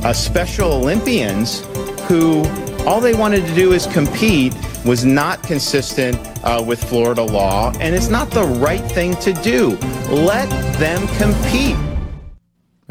uh, 0.05 0.11
Special 0.11 0.73
Olympians 0.73 1.61
who 2.09 2.43
all 2.85 2.99
they 2.99 3.13
wanted 3.13 3.45
to 3.45 3.55
do 3.55 3.71
is 3.71 3.87
compete 3.87 4.53
was 4.85 5.05
not 5.05 5.41
consistent 5.43 6.17
uh, 6.43 6.63
with 6.65 6.83
Florida 6.83 7.23
law, 7.23 7.71
and 7.79 7.95
it's 7.95 8.09
not 8.09 8.29
the 8.31 8.43
right 8.43 8.83
thing 8.91 9.15
to 9.17 9.33
do. 9.33 9.77
Let 10.09 10.49
them 10.79 11.07
compete. 11.17 11.92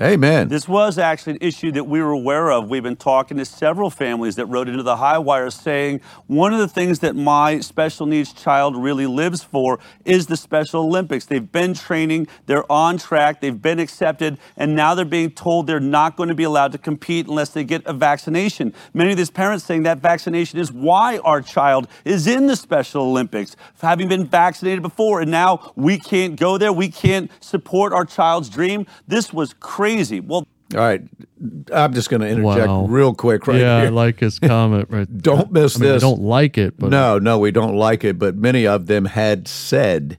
Amen. 0.02 0.48
This 0.48 0.66
was 0.66 0.98
actually 0.98 1.34
an 1.34 1.38
issue 1.42 1.70
that 1.70 1.84
we 1.84 2.02
were 2.02 2.10
aware 2.10 2.50
of. 2.50 2.68
We've 2.68 2.82
been 2.82 2.96
talking 2.96 3.36
to 3.36 3.44
several 3.44 3.88
families 3.88 4.34
that 4.34 4.46
wrote 4.46 4.68
into 4.68 4.82
the 4.82 4.96
high 4.96 5.18
wire 5.18 5.48
saying 5.48 6.00
one 6.26 6.52
of 6.52 6.58
the 6.58 6.66
things 6.66 6.98
that 7.00 7.14
my 7.14 7.60
special 7.60 8.06
needs 8.06 8.32
child 8.32 8.76
really 8.76 9.06
lives 9.06 9.44
for 9.44 9.78
is 10.04 10.26
the 10.26 10.36
Special 10.36 10.82
Olympics. 10.82 11.26
They've 11.26 11.52
been 11.52 11.72
training, 11.74 12.26
they're 12.46 12.70
on 12.70 12.98
track, 12.98 13.40
they've 13.40 13.62
been 13.62 13.78
accepted, 13.78 14.38
and 14.56 14.74
now 14.74 14.96
they're 14.96 15.04
being 15.04 15.30
told 15.30 15.68
they're 15.68 15.78
not 15.78 16.16
going 16.16 16.30
to 16.30 16.34
be 16.34 16.42
allowed 16.42 16.72
to 16.72 16.78
compete 16.78 17.28
unless 17.28 17.50
they 17.50 17.62
get 17.62 17.86
a 17.86 17.92
vaccination. 17.92 18.74
Many 18.94 19.12
of 19.12 19.16
these 19.16 19.30
parents 19.30 19.64
saying 19.64 19.84
that 19.84 19.98
vaccination 19.98 20.58
is 20.58 20.72
why 20.72 21.18
our 21.18 21.40
child 21.40 21.86
is 22.04 22.26
in 22.26 22.48
the 22.48 22.56
Special 22.56 23.02
Olympics, 23.02 23.54
having 23.80 24.08
been 24.08 24.26
vaccinated 24.26 24.82
before, 24.82 25.20
and 25.20 25.30
now 25.30 25.72
we 25.76 25.96
can't 25.96 26.34
go 26.34 26.58
there, 26.58 26.72
we 26.72 26.88
can't 26.88 27.30
support 27.38 27.92
our 27.92 28.04
child's 28.04 28.48
dream. 28.48 28.84
This 29.06 29.32
was 29.32 29.54
crazy. 29.60 29.91
Well, 29.98 30.46
All 30.74 30.80
right. 30.80 31.02
I'm 31.72 31.92
just 31.94 32.08
going 32.10 32.20
to 32.22 32.28
interject 32.28 32.68
Wow. 32.68 32.86
real 32.86 33.14
quick 33.14 33.46
right 33.46 33.60
yeah, 33.60 33.76
I 33.76 33.88
like 33.88 34.20
his 34.20 34.38
comment 34.38 34.86
right 34.90 35.08
Don't 35.22 35.52
miss 35.52 35.76
I 35.76 35.80
mean, 35.80 35.88
I 35.90 35.92
this. 35.94 36.02
don't 36.02 36.22
like 36.22 36.56
it, 36.58 36.78
but 36.78 36.90
no, 36.90 37.18
no, 37.18 37.38
we 37.38 37.50
don't 37.50 37.76
like 37.76 38.04
it. 38.04 38.18
But 38.18 38.36
many 38.36 38.66
of 38.66 38.86
them 38.86 39.04
had 39.04 39.46
said 39.48 40.18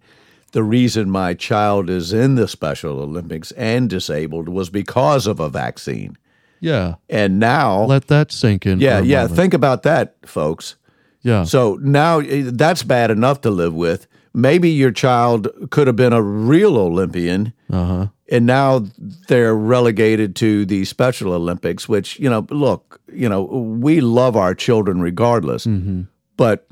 the 0.51 0.63
reason 0.63 1.09
my 1.09 1.33
child 1.33 1.89
is 1.89 2.13
in 2.13 2.35
the 2.35 2.47
Special 2.47 2.99
Olympics 2.99 3.51
and 3.53 3.89
disabled 3.89 4.47
was 4.49 4.69
because 4.69 5.25
of 5.27 5.39
a 5.39 5.49
vaccine. 5.49 6.17
yeah. 6.61 6.95
And 7.09 7.39
now, 7.39 7.83
Let 7.85 8.07
that 8.07 8.31
sink 8.31 8.65
in. 8.65 8.79
yeah, 8.79 8.99
for 8.99 9.03
a 9.03 9.07
yeah, 9.07 9.21
moment. 9.23 9.35
think 9.37 9.53
about 9.55 9.83
that, 9.83 10.15
folks. 10.25 10.75
yeah. 11.23 11.43
So 11.45 11.79
now 11.81 12.19
eh, 12.19 12.43
that's 12.53 12.83
bad 12.83 13.09
enough 13.11 13.41
to 13.41 13.49
live 13.49 13.73
with. 13.73 14.05
Maybe 14.35 14.69
your 14.69 14.91
child 14.91 15.47
could 15.71 15.87
have 15.87 15.95
been 15.95 16.13
a 16.13 16.21
real 16.21 16.77
Olympian, 16.77 17.53
uh-huh. 17.71 18.07
And 18.33 18.47
now 18.47 18.83
they're 19.27 19.55
relegated 19.55 20.35
to 20.37 20.65
the 20.65 20.85
Special 20.85 21.33
Olympics. 21.33 21.87
Which 21.87 22.19
you 22.19 22.29
know, 22.29 22.45
look, 22.49 22.99
you 23.13 23.29
know, 23.29 23.43
we 23.43 24.01
love 24.01 24.35
our 24.35 24.55
children 24.55 25.01
regardless, 25.01 25.67
mm-hmm. 25.67 26.03
but 26.35 26.67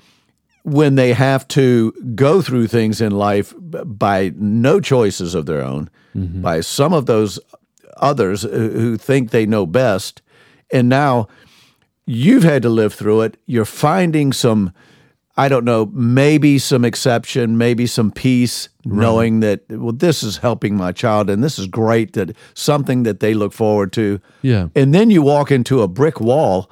when 0.63 0.95
they 0.95 1.13
have 1.13 1.47
to 1.49 1.91
go 2.15 2.41
through 2.41 2.67
things 2.67 2.99
in 2.99 3.11
life 3.11 3.53
by 3.57 4.31
no 4.35 4.79
choices 4.79 5.35
of 5.35 5.45
their 5.45 5.61
own, 5.61 5.89
mm-hmm. 6.15 6.41
by 6.41 6.61
some 6.61 6.93
of 6.93 7.05
those 7.05 7.39
others 7.97 8.41
who 8.41 8.69
who 8.69 8.97
think 8.97 9.29
they 9.29 9.45
know 9.45 9.67
best, 9.67 10.21
and 10.71 10.89
now 10.89 11.27
you've 12.07 12.43
had 12.43 12.63
to 12.63 12.69
live 12.69 12.93
through 12.93 13.21
it. 13.21 13.37
You're 13.45 13.65
finding 13.65 14.33
some, 14.33 14.73
I 15.41 15.49
don't 15.49 15.65
know, 15.65 15.87
maybe 15.87 16.59
some 16.59 16.85
exception, 16.85 17.57
maybe 17.57 17.87
some 17.87 18.11
peace, 18.11 18.69
knowing 18.85 19.39
that, 19.39 19.61
well, 19.69 19.91
this 19.91 20.21
is 20.21 20.37
helping 20.37 20.75
my 20.75 20.91
child 20.91 21.31
and 21.31 21.43
this 21.43 21.57
is 21.57 21.65
great 21.65 22.13
that 22.13 22.35
something 22.53 23.01
that 23.03 23.21
they 23.21 23.33
look 23.33 23.51
forward 23.51 23.91
to. 23.93 24.19
Yeah. 24.43 24.67
And 24.75 24.93
then 24.93 25.09
you 25.09 25.23
walk 25.23 25.49
into 25.49 25.81
a 25.81 25.87
brick 25.87 26.21
wall 26.21 26.69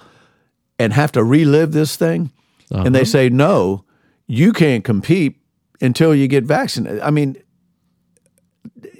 and 0.78 0.94
have 0.94 1.12
to 1.14 1.24
relive 1.24 1.72
this 1.72 1.96
thing. 1.96 2.32
And 2.70 2.94
they 2.94 3.00
uh-huh. 3.00 3.06
say, 3.06 3.30
no, 3.30 3.86
you 4.28 4.54
can't 4.54 4.84
compete 4.84 5.42
until 5.82 6.14
you 6.14 6.28
get 6.28 6.44
vaccinated. 6.44 7.02
I 7.02 7.10
mean, 7.10 7.38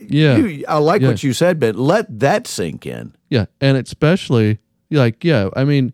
Yeah. 0.08 0.38
you, 0.38 0.66
I 0.68 0.80
like 0.80 1.04
Yeah. 1.04 1.10
what 1.10 1.22
you 1.22 1.34
said, 1.34 1.60
but 1.60 1.76
let 1.76 2.08
that 2.20 2.48
sink 2.48 2.88
in. 2.88 3.14
Yeah, 3.30 3.46
and 3.62 3.78
especially 3.78 4.58
like 4.90 5.24
yeah, 5.24 5.50
I 5.56 5.64
mean, 5.64 5.94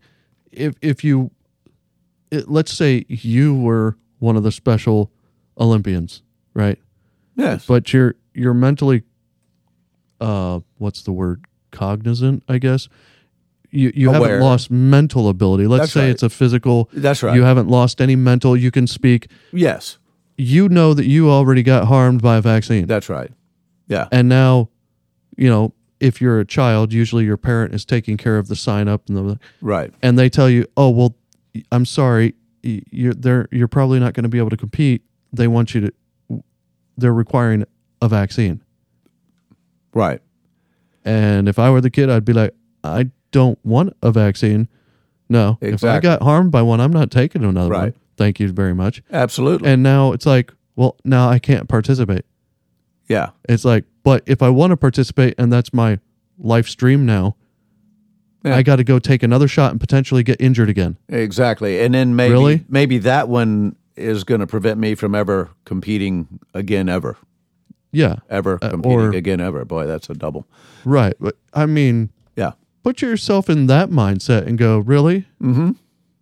if 0.50 0.76
if 0.80 1.04
you 1.04 1.30
it, 2.30 2.48
let's 2.50 2.72
say 2.72 3.04
you 3.08 3.54
were 3.54 3.96
one 4.18 4.36
of 4.36 4.42
the 4.42 4.52
special 4.52 5.10
Olympians, 5.58 6.22
right? 6.54 6.78
Yes. 7.36 7.66
But 7.66 7.92
you're 7.92 8.14
you're 8.34 8.54
mentally 8.54 9.02
uh 10.20 10.60
what's 10.78 11.02
the 11.02 11.12
word? 11.12 11.44
cognizant, 11.72 12.42
I 12.48 12.56
guess. 12.58 12.88
You 13.70 13.92
you 13.94 14.08
Aware. 14.08 14.22
haven't 14.30 14.40
lost 14.44 14.70
mental 14.70 15.28
ability. 15.28 15.66
Let's 15.66 15.80
That's 15.82 15.92
say 15.92 16.00
right. 16.02 16.10
it's 16.10 16.22
a 16.22 16.30
physical 16.30 16.88
That's 16.92 17.22
right. 17.22 17.34
You 17.34 17.42
haven't 17.42 17.68
lost 17.68 18.00
any 18.00 18.16
mental, 18.16 18.56
you 18.56 18.70
can 18.70 18.86
speak. 18.86 19.28
yes. 19.52 19.98
You 20.38 20.68
know 20.68 20.92
that 20.94 21.06
you 21.06 21.30
already 21.30 21.62
got 21.62 21.86
harmed 21.86 22.20
by 22.22 22.36
a 22.36 22.40
vaccine. 22.42 22.86
That's 22.86 23.08
right. 23.08 23.30
Yeah. 23.88 24.08
and 24.10 24.28
now 24.28 24.68
you 25.36 25.48
know 25.50 25.72
if 26.00 26.20
you're 26.20 26.40
a 26.40 26.44
child 26.46 26.92
usually 26.92 27.24
your 27.24 27.36
parent 27.36 27.72
is 27.74 27.84
taking 27.84 28.16
care 28.16 28.36
of 28.38 28.48
the 28.48 28.56
sign 28.56 28.88
up 28.88 29.08
and 29.08 29.16
the 29.16 29.38
Right. 29.60 29.92
and 30.02 30.18
they 30.18 30.28
tell 30.30 30.48
you 30.50 30.66
oh 30.76 30.90
well 30.90 31.14
i'm 31.72 31.84
sorry 31.84 32.34
you're 32.62 33.14
they're 33.14 33.48
you're 33.52 33.68
probably 33.68 33.98
not 34.00 34.12
going 34.14 34.24
to 34.24 34.28
be 34.28 34.38
able 34.38 34.50
to 34.50 34.56
compete 34.56 35.02
they 35.32 35.46
want 35.46 35.74
you 35.74 35.80
to 35.80 36.42
they're 36.96 37.12
requiring 37.14 37.64
a 38.02 38.08
vaccine 38.08 38.62
Right. 39.94 40.20
and 41.04 41.48
if 41.48 41.58
i 41.58 41.70
were 41.70 41.80
the 41.80 41.90
kid 41.90 42.10
i'd 42.10 42.24
be 42.24 42.32
like 42.32 42.54
i 42.84 43.10
don't 43.30 43.58
want 43.64 43.96
a 44.02 44.10
vaccine 44.12 44.68
no 45.28 45.58
Exactly. 45.60 45.88
if 45.88 45.94
i 45.96 46.00
got 46.00 46.22
harmed 46.22 46.50
by 46.52 46.62
one 46.62 46.80
i'm 46.80 46.92
not 46.92 47.10
taking 47.10 47.44
another 47.44 47.70
Right. 47.70 47.80
one 47.92 47.94
thank 48.16 48.40
you 48.40 48.48
very 48.52 48.74
much 48.74 49.02
Absolutely. 49.12 49.70
and 49.70 49.82
now 49.82 50.12
it's 50.12 50.26
like 50.26 50.52
well 50.74 50.96
now 51.04 51.28
i 51.28 51.38
can't 51.38 51.68
participate 51.68 52.24
yeah. 53.08 53.30
It's 53.48 53.64
like, 53.64 53.84
but 54.02 54.24
if 54.26 54.42
I 54.42 54.48
want 54.48 54.72
to 54.72 54.76
participate 54.76 55.36
and 55.38 55.52
that's 55.52 55.72
my 55.72 56.00
life 56.40 56.66
stream 56.66 57.06
now, 57.06 57.36
Yeah. 58.46 58.56
I 58.56 58.62
got 58.62 58.76
to 58.76 58.84
go 58.84 58.98
take 58.98 59.22
another 59.22 59.48
shot 59.48 59.72
and 59.72 59.80
potentially 59.80 60.22
get 60.22 60.40
injured 60.40 60.68
again. 60.70 60.96
Exactly. 61.08 61.80
And 61.82 61.94
then 61.94 62.14
maybe 62.16 62.32
Really? 62.32 62.64
maybe 62.68 62.98
that 62.98 63.28
one 63.28 63.74
is 63.96 64.24
going 64.24 64.40
to 64.40 64.46
prevent 64.46 64.78
me 64.78 64.94
from 64.94 65.14
ever 65.14 65.50
competing 65.64 66.28
again 66.54 66.88
ever. 66.88 67.16
Yeah. 67.92 68.16
ever 68.30 68.58
Uh, 68.62 68.70
competing 68.70 68.98
or- 69.00 69.10
again 69.10 69.40
ever. 69.40 69.64
Boy, 69.64 69.86
that's 69.86 70.08
a 70.10 70.14
double. 70.14 70.46
Right. 70.84 71.14
But 71.20 71.36
I 71.54 71.66
mean, 71.66 72.10
Yeah. 72.36 72.52
put 72.82 73.00
yourself 73.02 73.48
in 73.50 73.66
that 73.66 73.90
mindset 73.90 74.46
and 74.46 74.56
go, 74.58 74.78
really? 74.78 75.26
Mhm. 75.42 75.76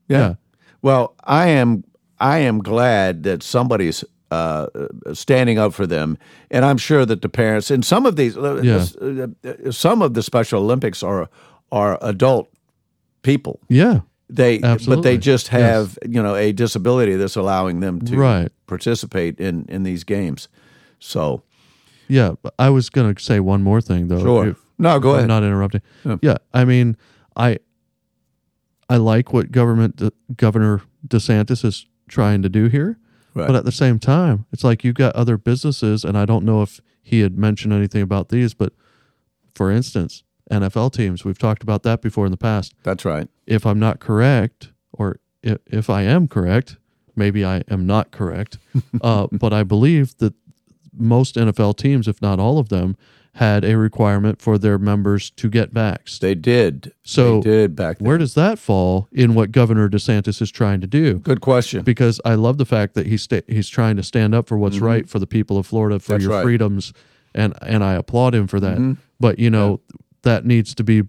Yeah. 0.08 0.34
Well, 0.82 1.14
I 1.24 1.48
am 1.48 1.84
I 2.20 2.38
am 2.38 2.60
glad 2.60 3.24
that 3.24 3.42
somebody's 3.42 4.04
uh, 4.30 4.66
standing 5.12 5.58
up 5.58 5.72
for 5.74 5.86
them, 5.86 6.16
and 6.50 6.64
I'm 6.64 6.78
sure 6.78 7.04
that 7.06 7.22
the 7.22 7.28
parents 7.28 7.70
and 7.70 7.84
some 7.84 8.06
of 8.06 8.16
these 8.16 8.36
uh, 8.36 8.60
Yeah. 8.62 8.84
uh, 9.00 9.26
uh, 9.48 9.70
some 9.70 10.00
of 10.02 10.14
the 10.14 10.22
Special 10.22 10.62
Olympics 10.62 11.02
are 11.02 11.28
are 11.74 11.98
adult 12.00 12.48
people. 13.22 13.60
Yeah. 13.68 14.00
They 14.30 14.58
but 14.58 15.02
they 15.02 15.18
just 15.18 15.48
have 15.48 15.98
you 16.08 16.22
know 16.22 16.34
a 16.34 16.52
disability 16.52 17.16
that's 17.16 17.36
allowing 17.36 17.80
them 17.80 18.00
to 18.06 18.16
Right. 18.16 18.50
participate 18.66 19.38
in 19.40 19.66
in 19.68 19.82
these 19.82 20.04
games. 20.04 20.48
So 20.98 21.42
Yeah. 22.08 22.34
I 22.58 22.70
was 22.70 22.90
going 22.90 23.14
to 23.14 23.22
say 23.22 23.40
one 23.40 23.62
more 23.62 23.80
thing, 23.80 24.08
though. 24.08 24.20
Sure. 24.20 24.48
if- 24.48 24.60
No, 24.78 24.98
go 25.00 25.10
ahead. 25.10 25.22
I'm 25.22 25.28
not 25.28 25.42
interrupting. 25.44 25.82
Yeah. 26.04 26.16
Yeah. 26.22 26.36
I 26.52 26.64
mean, 26.64 26.96
I 27.36 27.58
I 28.88 28.96
like 28.96 29.32
what 29.32 29.50
government 29.52 30.00
Governor 30.36 30.82
DeSantis 31.06 31.64
is 31.64 31.86
trying 32.08 32.42
to 32.42 32.48
do 32.48 32.66
here. 32.68 32.98
Right. 33.34 33.46
But 33.46 33.56
at 33.56 33.64
the 33.64 33.72
same 33.72 33.98
time, 33.98 34.46
it's 34.52 34.62
like 34.64 34.84
you've 34.84 34.94
got 34.94 35.14
other 35.16 35.36
businesses, 35.36 36.04
and 36.04 36.16
I 36.16 36.24
don't 36.24 36.44
know 36.44 36.62
if 36.62 36.80
he 37.02 37.20
had 37.20 37.36
mentioned 37.38 37.72
anything 37.72 38.02
about 38.02 38.28
these, 38.28 38.54
but 38.54 38.72
for 39.54 39.70
instance, 39.70 40.22
NFL 40.50 40.92
teams, 40.92 41.24
we've 41.24 41.38
talked 41.38 41.62
about 41.62 41.82
that 41.84 42.02
before 42.02 42.26
in 42.26 42.30
the 42.30 42.36
past. 42.36 42.74
that's 42.82 43.04
right. 43.04 43.28
If 43.46 43.64
I'm 43.66 43.78
not 43.78 44.00
correct, 44.00 44.70
or 44.92 45.18
if, 45.42 45.58
if 45.66 45.90
I 45.90 46.02
am 46.02 46.28
correct, 46.28 46.76
maybe 47.16 47.44
I 47.44 47.62
am 47.68 47.86
not 47.86 48.10
correct, 48.10 48.58
uh, 49.00 49.26
but 49.32 49.52
I 49.52 49.62
believe 49.62 50.16
that 50.18 50.34
most 50.96 51.36
NFL 51.36 51.76
teams, 51.76 52.06
if 52.08 52.20
not 52.22 52.38
all 52.38 52.58
of 52.58 52.68
them, 52.68 52.96
had 53.38 53.64
a 53.64 53.76
requirement 53.76 54.40
for 54.40 54.58
their 54.58 54.78
members 54.78 55.28
to 55.32 55.48
get 55.48 55.74
vaxxed. 55.74 56.20
They 56.20 56.36
did. 56.36 56.92
So 57.02 57.40
they 57.40 57.50
did 57.50 57.74
back 57.74 57.98
then. 57.98 58.06
Where 58.06 58.16
does 58.16 58.34
that 58.34 58.60
fall 58.60 59.08
in 59.10 59.34
what 59.34 59.50
Governor 59.50 59.88
DeSantis 59.88 60.40
is 60.40 60.52
trying 60.52 60.80
to 60.82 60.86
do? 60.86 61.14
Good 61.18 61.40
question. 61.40 61.82
because 61.82 62.20
I 62.24 62.36
love 62.36 62.58
the 62.58 62.64
fact 62.64 62.94
that 62.94 63.06
he's 63.06 63.22
sta- 63.22 63.42
he's 63.48 63.68
trying 63.68 63.96
to 63.96 64.04
stand 64.04 64.36
up 64.36 64.46
for 64.46 64.56
what's 64.56 64.78
right 64.78 65.08
for 65.08 65.18
the 65.18 65.26
people 65.26 65.58
of 65.58 65.66
Florida 65.66 65.98
for 65.98 66.04
Mm-hmm. 66.04 66.12
That's 66.12 66.22
your 66.22 66.30
right. 66.30 66.38
Mm-hmm. 66.38 66.46
freedoms, 66.46 66.92
and 67.34 67.54
and 67.62 67.82
I 67.82 67.94
applaud 67.94 68.36
him 68.36 68.46
for 68.46 68.60
that. 68.60 68.96
But 69.18 69.40
you 69.40 69.50
know 69.50 69.80
that 70.24 70.44
needs 70.44 70.74
to 70.74 70.84
be 70.84 71.04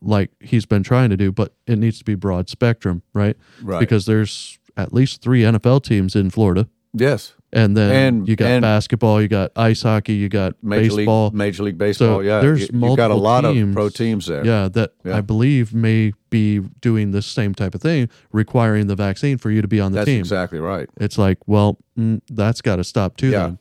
like 0.00 0.30
he's 0.40 0.66
been 0.66 0.82
trying 0.82 1.10
to 1.10 1.16
do, 1.16 1.30
but 1.30 1.54
it 1.66 1.78
needs 1.78 1.98
to 1.98 2.04
be 2.04 2.14
broad 2.14 2.48
spectrum, 2.48 3.02
right? 3.14 3.36
Right. 3.62 3.80
Because 3.80 4.06
there's 4.06 4.58
at 4.76 4.92
least 4.92 5.22
three 5.22 5.42
NFL 5.42 5.82
teams 5.84 6.16
in 6.16 6.28
Florida, 6.30 6.68
yes. 6.92 7.34
and 7.52 7.76
then 7.76 7.90
And- 8.18 8.28
you 8.28 8.34
got 8.36 8.50
and- 8.50 8.62
basketball, 8.62 9.22
you 9.22 9.28
got 9.28 9.52
ice 9.56 9.82
hockey, 9.82 10.14
you 10.14 10.28
got 10.28 10.54
Major 10.62 10.96
baseball. 10.96 11.26
League, 11.26 11.34
Major 11.34 11.62
League 11.62 11.78
Baseball. 11.78 12.18
So 12.18 12.20
yeah, 12.20 12.40
there's 12.40 12.62
you, 12.62 12.68
multiple 12.72 12.96
got 12.96 13.10
a 13.12 13.14
lot 13.14 13.42
teams, 13.42 13.68
of 13.68 13.74
pro 13.74 13.88
teams 13.88 14.26
there. 14.26 14.44
Yeah, 14.44 14.68
that 14.68 14.92
Yeah. 15.04 15.16
I 15.16 15.20
believe 15.20 15.72
may 15.72 16.12
be 16.28 16.58
doing 16.80 17.12
this 17.12 17.24
same 17.26 17.54
type 17.54 17.74
of 17.74 17.80
thing, 17.80 18.08
requiring 18.32 18.88
the 18.88 18.96
vaccine 18.96 19.38
for 19.38 19.50
you 19.50 19.62
to 19.62 19.68
be 19.68 19.80
on 19.80 19.92
the 19.92 19.96
that's 20.00 20.06
team. 20.06 20.18
exactly 20.20 20.58
right. 20.58 20.88
It's 20.98 21.16
like, 21.16 21.38
well, 21.46 21.78
mm, 21.98 22.20
that's 22.28 22.60
got 22.60 22.76
to 22.76 22.84
stop 22.84 23.16
too. 23.16 23.28
Yeah. 23.30 23.46
Then, 23.46 23.58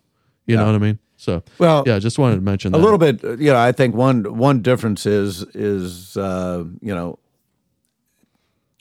you 0.48 0.58
know 0.58 0.66
what 0.66 0.76
I 0.76 0.80
mean? 0.80 1.00
So, 1.24 1.42
Well, 1.58 1.84
yeah, 1.88 2.00
just 2.00 2.20
wanted 2.20 2.36
to 2.36 2.42
mention 2.42 2.74
a 2.76 2.78
that. 2.78 2.84
little 2.84 2.98
bit. 2.98 3.24
uh, 3.24 3.38
You 3.38 3.52
know, 3.54 3.58
I 3.70 3.72
think 3.72 3.96
one 3.96 4.24
one 4.38 4.62
difference 4.62 5.06
is 5.06 5.44
is 5.56 6.18
uh, 6.18 6.66
you 6.82 6.94
know, 6.94 7.18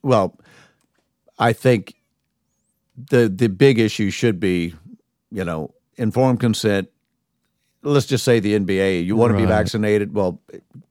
well, 0.02 0.36
I 1.38 1.52
think 1.52 1.94
the 3.10 3.28
the 3.28 3.48
big 3.48 3.78
issue 3.78 4.10
should 4.10 4.40
be, 4.40 4.74
you 5.30 5.44
know, 5.44 5.72
informed 5.96 6.40
consent. 6.40 6.88
Let's 7.84 8.06
just 8.06 8.24
say 8.24 8.40
the 8.40 8.54
NBA. 8.58 9.04
You 9.04 9.16
want 9.16 9.32
to 9.32 9.38
be 9.38 9.44
vaccinated? 9.46 10.14
Well, 10.14 10.40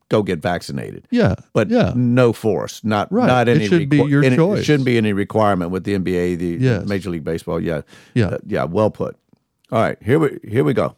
go 0.09 0.23
get 0.23 0.41
vaccinated. 0.41 1.05
Yeah, 1.11 1.35
but 1.53 1.69
yeah, 1.69 1.93
no 1.95 2.33
force, 2.33 2.81
not 2.83 3.11
Right. 3.11 3.27
not 3.27 3.47
It 3.47 3.57
any. 3.57 3.67
should 3.67 3.89
be 3.89 3.97
your 4.03 4.23
any- 4.23 4.35
choice. 4.35 4.59
It 4.59 4.63
shouldn't 4.65 4.85
be 4.85 4.97
any 4.97 5.13
requirement 5.13 5.71
with 5.71 5.83
the 5.83 5.93
NBA, 5.95 6.35
the 6.37 6.57
Yes. 6.59 6.85
Major 6.87 7.09
League 7.09 7.23
Baseball. 7.25 7.59
Yeah, 7.61 7.81
Yeah. 8.13 8.27
Uh, 8.27 8.37
yeah. 8.47 8.63
Well 8.65 8.89
put. 8.89 9.15
All 9.71 9.81
right, 9.81 9.97
here 10.03 10.19
we 10.19 10.37
here 10.47 10.63
we 10.65 10.73
go. 10.73 10.95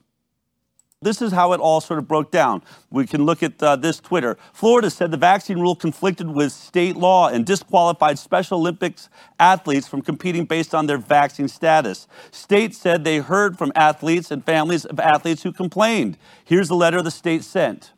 This 1.04 1.22
is 1.22 1.32
how 1.32 1.54
it 1.54 1.60
all 1.60 1.82
sort 1.82 2.00
of 2.00 2.08
broke 2.08 2.32
down. 2.32 2.64
We 2.90 3.06
can 3.06 3.26
look 3.26 3.44
at 3.44 3.62
uh, 3.62 3.76
this 3.76 4.00
Twitter. 4.00 4.38
Florida 4.54 4.90
said 4.90 5.12
the 5.12 5.18
vaccine 5.18 5.60
rule 5.60 5.76
conflicted 5.76 6.30
with 6.30 6.52
state 6.52 6.96
law 6.96 7.28
and 7.30 7.46
disqualified 7.46 8.18
Special 8.18 8.60
Olympics 8.60 9.10
athletes 9.40 9.88
from 9.88 10.02
competing 10.02 10.46
based 10.46 10.74
on 10.74 10.88
their 10.88 10.98
vaccine 10.98 11.48
status. 11.48 12.08
State 12.32 12.74
said 12.76 13.04
they 13.04 13.18
heard 13.18 13.58
from 13.58 13.72
athletes 13.76 14.32
and 14.32 14.44
families 14.44 14.86
of 14.86 15.00
athletes 15.00 15.44
who 15.44 15.52
complained. 15.52 16.18
Here's 16.46 16.68
the 16.68 16.76
letter 16.76 17.02
the 17.02 17.12
state 17.12 17.44
sent. 17.44 17.92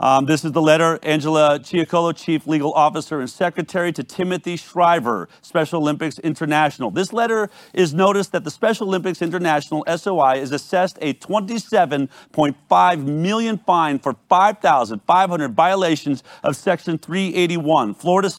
Um, 0.00 0.26
this 0.26 0.44
is 0.44 0.50
the 0.52 0.60
letter, 0.60 0.98
Angela 1.04 1.58
Chiacolo, 1.60 2.14
Chief 2.14 2.46
Legal 2.48 2.72
Officer 2.72 3.20
and 3.20 3.30
Secretary, 3.30 3.92
to 3.92 4.02
Timothy 4.02 4.56
Shriver, 4.56 5.28
Special 5.40 5.80
Olympics 5.80 6.18
International. 6.18 6.90
This 6.90 7.12
letter 7.12 7.48
is 7.72 7.94
notice 7.94 8.26
that 8.28 8.42
the 8.42 8.50
Special 8.50 8.88
Olympics 8.88 9.22
International, 9.22 9.84
SOI, 9.96 10.38
is 10.40 10.50
assessed 10.50 10.98
a 11.00 11.14
27.5 11.14 13.04
million 13.06 13.58
fine 13.58 13.98
for 14.00 14.16
5,500 14.28 15.54
violations 15.54 16.24
of 16.42 16.56
Section 16.56 16.98
381. 16.98 17.94
Florida 17.94 18.30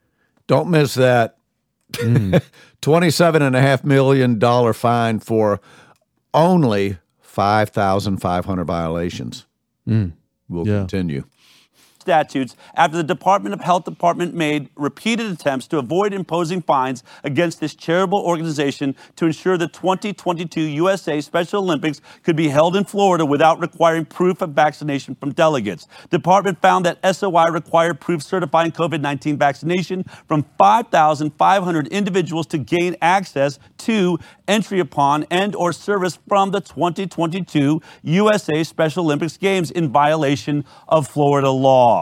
Don't 0.47 0.69
miss 0.69 0.93
that. 0.95 1.37
Twenty-seven 2.81 3.41
and 3.41 3.55
a 3.55 3.61
half 3.61 3.83
million 3.83 4.37
dollar 4.37 4.73
fine 4.73 5.19
for 5.19 5.61
only 6.33 6.97
five 7.21 7.69
thousand 7.69 8.17
five 8.17 8.43
hundred 8.45 8.65
violations. 8.65 9.45
We'll 9.87 10.67
Yeah. 10.67 10.79
continue. 10.79 11.23
Statutes 12.05 12.55
after 12.75 12.97
the 12.97 13.03
Department 13.03 13.55
of 13.55 13.61
Health 13.61 13.83
Department 13.83 14.35
made 14.35 14.69
repeated 14.75 15.31
attempts 15.31 15.65
to 15.65 15.79
avoid 15.79 16.13
imposing 16.13 16.61
fines 16.61 17.03
against 17.23 17.59
this 17.59 17.73
charitable 17.73 18.19
organization 18.19 18.95
to 19.15 19.25
ensure 19.25 19.57
the 19.57 19.67
2022 19.67 20.61
USA 20.61 21.19
Special 21.19 21.63
Olympics 21.63 22.01
could 22.21 22.35
be 22.35 22.49
held 22.49 22.75
in 22.75 22.83
Florida 22.85 23.25
without 23.25 23.59
requiring 23.59 24.05
proof 24.05 24.43
of 24.43 24.51
vaccination 24.51 25.15
from 25.15 25.31
delegates. 25.31 25.87
Department 26.11 26.61
found 26.61 26.85
that 26.85 26.99
SOI 27.15 27.45
required 27.45 27.99
proof 27.99 28.21
certifying 28.21 28.71
COVID-19 28.71 29.37
vaccination 29.39 30.05
from 30.27 30.45
5,500 30.59 31.87
individuals 31.87 32.45
to 32.47 32.59
gain 32.59 32.95
access 33.01 33.57
to 33.79 34.19
entry 34.47 34.79
upon 34.79 35.25
and 35.31 35.55
or 35.55 35.73
service 35.73 36.19
from 36.27 36.51
the 36.51 36.61
2022 36.61 37.81
USA 38.03 38.63
Special 38.63 39.05
Olympics 39.05 39.37
Games 39.37 39.71
in 39.71 39.91
violation 39.91 40.65
of 40.87 41.07
Florida 41.07 41.49
law. 41.49 41.94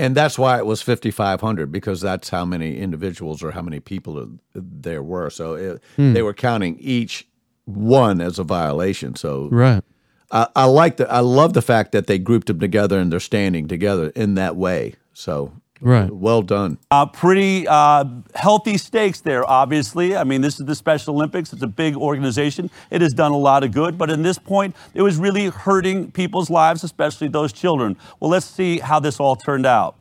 And 0.00 0.14
that's 0.14 0.38
why 0.38 0.56
it 0.56 0.64
was 0.64 0.80
5,500 0.80 1.70
because 1.70 2.00
that's 2.00 2.30
how 2.30 2.46
many 2.46 2.78
individuals 2.78 3.42
or 3.42 3.50
how 3.50 3.60
many 3.60 3.80
people 3.80 4.38
there 4.54 5.02
were. 5.02 5.28
So 5.28 5.54
it, 5.54 5.82
hmm. 5.96 6.14
they 6.14 6.22
were 6.22 6.32
counting 6.32 6.78
each 6.80 7.28
one 7.66 8.22
as 8.22 8.38
a 8.38 8.44
violation. 8.44 9.14
So 9.14 9.50
right. 9.52 9.84
I, 10.30 10.46
I 10.56 10.64
like 10.64 10.96
the, 10.96 11.12
I 11.12 11.20
love 11.20 11.52
the 11.52 11.60
fact 11.60 11.92
that 11.92 12.06
they 12.06 12.18
grouped 12.18 12.46
them 12.46 12.58
together 12.58 12.98
and 12.98 13.12
they're 13.12 13.20
standing 13.20 13.68
together 13.68 14.08
in 14.16 14.36
that 14.36 14.56
way. 14.56 14.94
So 15.12 15.52
Right. 15.80 16.10
well 16.10 16.42
done. 16.42 16.78
Uh, 16.90 17.06
pretty 17.06 17.66
uh, 17.66 18.04
healthy 18.34 18.76
stakes 18.76 19.20
there, 19.20 19.48
obviously. 19.48 20.14
I 20.14 20.24
mean, 20.24 20.42
this 20.42 20.60
is 20.60 20.66
the 20.66 20.74
Special 20.74 21.14
Olympics. 21.14 21.52
It's 21.52 21.62
a 21.62 21.66
big 21.66 21.96
organization. 21.96 22.70
It 22.90 23.00
has 23.00 23.12
done 23.14 23.32
a 23.32 23.38
lot 23.38 23.64
of 23.64 23.72
good, 23.72 23.96
but 23.96 24.10
in 24.10 24.22
this 24.22 24.38
point, 24.38 24.76
it 24.92 25.02
was 25.02 25.16
really 25.16 25.46
hurting 25.46 26.12
people's 26.12 26.50
lives, 26.50 26.84
especially 26.84 27.28
those 27.28 27.52
children. 27.52 27.96
Well, 28.20 28.30
let's 28.30 28.46
see 28.46 28.78
how 28.78 29.00
this 29.00 29.18
all 29.18 29.36
turned 29.36 29.66
out. 29.66 29.96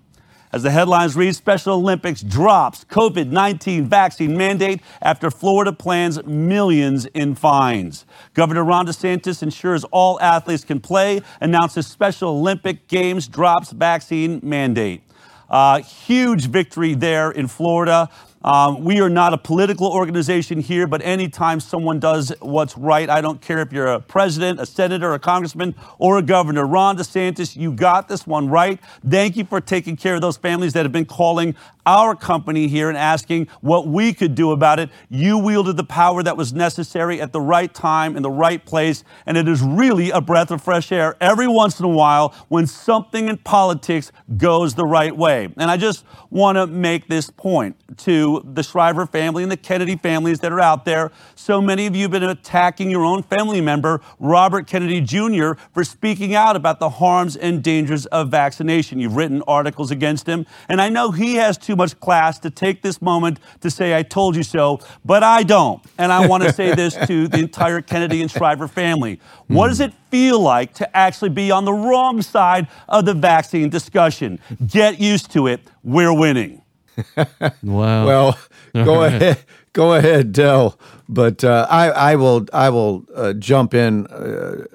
As 0.51 0.63
the 0.63 0.71
headlines 0.71 1.15
read, 1.15 1.35
Special 1.35 1.75
Olympics 1.75 2.21
drops 2.23 2.83
COVID 2.85 3.29
19 3.29 3.85
vaccine 3.85 4.35
mandate 4.35 4.81
after 4.99 5.29
Florida 5.29 5.71
plans 5.71 6.23
millions 6.25 7.05
in 7.05 7.35
fines. 7.35 8.05
Governor 8.33 8.63
Ron 8.63 8.87
DeSantis 8.87 9.43
ensures 9.43 9.83
all 9.85 10.19
athletes 10.19 10.63
can 10.63 10.79
play, 10.79 11.21
announces 11.39 11.85
Special 11.85 12.29
Olympic 12.31 12.87
Games 12.87 13.27
drops 13.27 13.69
vaccine 13.71 14.39
mandate. 14.41 15.03
Uh, 15.49 15.79
huge 15.79 16.47
victory 16.47 16.93
there 16.93 17.31
in 17.31 17.47
Florida. 17.47 18.09
Um, 18.41 18.85
we 18.85 19.01
are 19.01 19.09
not 19.09 19.33
a 19.33 19.37
political 19.37 19.87
organization 19.87 20.61
here, 20.61 20.87
but 20.87 21.01
anytime 21.01 21.59
someone 21.59 21.99
does 21.99 22.31
what's 22.39 22.77
right, 22.77 23.09
I 23.09 23.19
don't 23.19 23.41
care 23.41 23.59
if 23.59 23.73
you're 23.73 23.87
a 23.87 23.99
president, 23.99 24.61
a 24.61 24.65
senator, 24.65 25.13
a 25.13 25.19
congressman, 25.19 25.75
or 25.97 26.17
a 26.17 26.21
governor. 26.21 26.65
Ron 26.65 26.97
DeSantis, 26.97 27.57
you 27.57 27.73
got 27.73 28.07
this 28.07 28.25
one 28.25 28.47
right. 28.47 28.79
Thank 29.05 29.35
you 29.35 29.43
for 29.43 29.59
taking 29.59 29.97
care 29.97 30.15
of 30.15 30.21
those 30.21 30.37
families 30.37 30.71
that 30.73 30.83
have 30.83 30.93
been 30.93 31.05
calling 31.05 31.55
our 31.85 32.15
company 32.15 32.67
here 32.67 32.87
and 32.87 32.97
asking 32.97 33.47
what 33.61 33.87
we 33.87 34.13
could 34.13 34.35
do 34.35 34.51
about 34.51 34.79
it. 34.79 34.89
You 35.09 35.37
wielded 35.37 35.75
the 35.75 35.83
power 35.83 36.21
that 36.23 36.37
was 36.37 36.53
necessary 36.53 37.19
at 37.19 37.33
the 37.33 37.41
right 37.41 37.73
time 37.73 38.15
in 38.15 38.21
the 38.21 38.29
right 38.29 38.63
place, 38.63 39.03
and 39.25 39.37
it 39.37 39.47
is 39.47 39.61
really 39.61 40.11
a 40.11 40.21
breath 40.21 40.51
of 40.51 40.61
fresh 40.61 40.91
air 40.91 41.17
every 41.19 41.47
once 41.47 41.79
in 41.79 41.85
a 41.85 41.89
while 41.89 42.35
when 42.47 42.67
something 42.67 43.27
in 43.27 43.37
politics 43.37 44.11
goes 44.37 44.75
the 44.75 44.85
right 44.85 45.15
way. 45.17 45.49
And 45.57 45.71
I 45.71 45.77
just 45.77 46.05
want 46.29 46.57
to 46.57 46.67
make 46.67 47.07
this 47.07 47.29
point 47.31 47.75
to 47.97 48.28
the 48.37 48.63
Shriver 48.63 49.05
family 49.05 49.43
and 49.43 49.51
the 49.51 49.57
Kennedy 49.57 49.95
families 49.95 50.39
that 50.39 50.51
are 50.51 50.59
out 50.59 50.85
there. 50.85 51.11
So 51.35 51.61
many 51.61 51.85
of 51.85 51.95
you 51.95 52.03
have 52.03 52.11
been 52.11 52.23
attacking 52.23 52.89
your 52.89 53.03
own 53.03 53.23
family 53.23 53.61
member, 53.61 54.01
Robert 54.19 54.67
Kennedy 54.67 55.01
Jr., 55.01 55.53
for 55.73 55.83
speaking 55.83 56.35
out 56.35 56.55
about 56.55 56.79
the 56.79 56.89
harms 56.89 57.35
and 57.35 57.63
dangers 57.63 58.05
of 58.07 58.29
vaccination. 58.29 58.99
You've 58.99 59.15
written 59.15 59.41
articles 59.47 59.91
against 59.91 60.27
him, 60.27 60.45
and 60.67 60.81
I 60.81 60.89
know 60.89 61.11
he 61.11 61.35
has 61.35 61.57
too 61.57 61.75
much 61.75 61.99
class 61.99 62.39
to 62.39 62.49
take 62.49 62.81
this 62.81 63.01
moment 63.01 63.39
to 63.61 63.71
say, 63.71 63.95
I 63.95 64.03
told 64.03 64.35
you 64.35 64.43
so, 64.43 64.79
but 65.03 65.23
I 65.23 65.43
don't. 65.43 65.83
And 65.97 66.11
I 66.11 66.27
want 66.27 66.43
to 66.43 66.53
say 66.53 66.75
this 66.75 66.95
to 67.07 67.27
the 67.27 67.39
entire 67.39 67.81
Kennedy 67.81 68.21
and 68.21 68.29
Shriver 68.29 68.67
family. 68.67 69.19
What 69.47 69.69
does 69.69 69.79
it 69.79 69.93
feel 70.11 70.39
like 70.39 70.73
to 70.75 70.97
actually 70.97 71.29
be 71.29 71.51
on 71.51 71.65
the 71.65 71.73
wrong 71.73 72.21
side 72.21 72.67
of 72.87 73.05
the 73.05 73.13
vaccine 73.13 73.69
discussion? 73.69 74.39
Get 74.67 74.99
used 74.99 75.31
to 75.31 75.47
it. 75.47 75.61
We're 75.83 76.13
winning. 76.13 76.58
Wow. 77.63 78.05
Well, 78.05 78.39
go 78.73 79.03
ahead, 79.03 79.39
go 79.73 79.93
ahead, 79.93 80.31
Del. 80.31 80.79
But 81.07 81.43
uh, 81.43 81.67
I, 81.69 81.89
I 81.89 82.15
will, 82.15 82.45
I 82.53 82.69
will 82.69 83.05
uh, 83.15 83.33
jump 83.33 83.73
in 83.73 84.07
uh, 84.07 84.65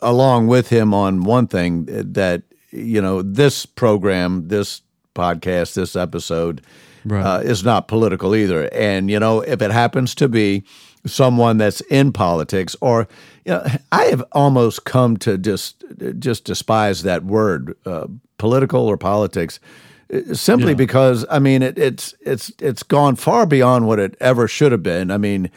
along 0.00 0.46
with 0.48 0.68
him 0.68 0.94
on 0.94 1.24
one 1.24 1.46
thing 1.46 1.84
that 1.86 2.42
you 2.70 3.00
know 3.02 3.22
this 3.22 3.66
program, 3.66 4.48
this 4.48 4.82
podcast, 5.14 5.74
this 5.74 5.96
episode 5.96 6.62
Right. 7.04 7.24
uh, 7.24 7.40
is 7.40 7.64
not 7.64 7.88
political 7.88 8.34
either. 8.36 8.68
And 8.72 9.10
you 9.10 9.18
know, 9.18 9.40
if 9.40 9.60
it 9.60 9.72
happens 9.72 10.14
to 10.14 10.28
be 10.28 10.62
someone 11.04 11.58
that's 11.58 11.80
in 11.82 12.12
politics, 12.12 12.76
or 12.80 13.08
you 13.44 13.52
know, 13.52 13.66
I 13.90 14.04
have 14.04 14.22
almost 14.32 14.84
come 14.84 15.16
to 15.18 15.36
just 15.36 15.82
just 16.20 16.44
despise 16.44 17.02
that 17.02 17.24
word, 17.24 17.76
uh, 17.84 18.06
political 18.38 18.86
or 18.86 18.96
politics 18.96 19.58
uh, 19.58 19.68
simply 20.32 20.70
Yeah. 20.72 20.76
because 20.76 21.24
I 21.30 21.38
mean 21.38 21.62
it, 21.62 21.78
it's 21.78 22.14
it's 22.20 22.52
it's 22.60 22.82
gone 22.82 23.16
far 23.16 23.46
beyond 23.46 23.86
what 23.86 23.98
it 23.98 24.16
ever 24.20 24.46
should 24.48 24.72
have 24.72 24.82
been. 24.82 25.10
I 25.10 25.18
mean, 25.18 25.50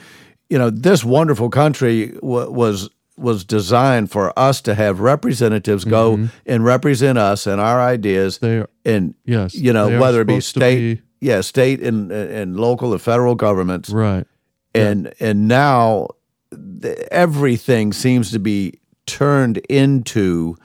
you 0.50 0.58
know, 0.58 0.70
this 0.70 1.04
wonderful 1.04 1.50
country 1.50 2.08
w- 2.22 2.50
was 2.52 2.90
was 3.18 3.46
designed 3.46 4.12
for 4.12 4.38
us 4.38 4.62
to 4.62 4.76
have 4.76 5.00
representatives 5.00 5.86
go 5.86 6.28
and 6.46 6.66
represent 6.66 7.18
us 7.18 7.48
and 7.48 7.62
our 7.62 7.80
ideas, 7.82 8.38
Mm-hmm. 8.40 8.46
They 8.48 8.58
are- 8.60 8.70
and 8.86 9.14
Yes, 9.26 9.56
you 9.56 9.72
know 9.74 10.00
whether 10.00 10.22
it 10.22 10.28
be 10.28 10.42
state, 10.42 10.98
be- 10.98 11.02
yeah, 11.22 11.42
state 11.42 11.82
and 11.82 12.12
and 12.12 12.58
local 12.60 12.92
and 12.92 13.02
federal 13.02 13.36
governments, 13.36 13.90
right. 13.90 14.26
and 14.74 15.14
and 15.20 15.48
now 15.48 16.08
the, 16.52 17.12
everything 17.14 17.94
seems 17.94 18.32
to 18.32 18.40
be 18.40 18.80
turned 19.06 19.58
into 19.70 20.56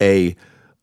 a 0.00 0.36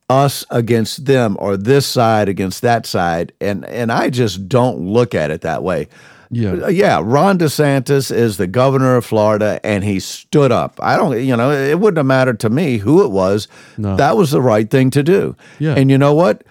us 0.10 0.46
against 0.52 1.06
them 1.06 1.36
or 1.40 1.58
this 1.58 1.86
side 1.86 2.30
against 2.30 2.62
that 2.62 2.86
side 2.86 3.34
and 3.42 3.66
and 3.66 3.92
I 3.92 4.10
just 4.12 4.48
don't 4.48 4.80
look 4.82 5.16
at 5.16 5.32
it 5.32 5.42
that 5.42 5.64
way. 5.64 5.88
Yeah. 6.30 6.52
Uh, 6.66 6.68
Yeah, 6.68 7.02
Ron 7.04 7.40
DeSantis 7.40 8.12
is 8.16 8.38
the 8.38 8.46
governor 8.48 8.98
of 8.98 9.06
Florida 9.06 9.60
and 9.64 9.84
he 9.84 10.00
stood 10.00 10.52
up. 10.52 10.80
I 10.82 10.96
don't 10.98 11.20
you 11.24 11.36
know, 11.36 11.50
it 11.52 11.80
wouldn't 11.80 11.98
have 11.98 12.06
mattered 12.06 12.40
to 12.42 12.50
me 12.50 12.78
who 12.78 13.04
it 13.04 13.10
was. 13.12 13.48
No. 13.78 13.96
That 13.96 14.16
was 14.16 14.30
the 14.32 14.42
right 14.42 14.70
thing 14.70 14.92
to 14.92 15.02
do. 15.02 15.36
Yeah. 15.60 15.74
And 15.76 15.90
you 15.90 15.98
know 15.98 16.14
what? 16.14 16.44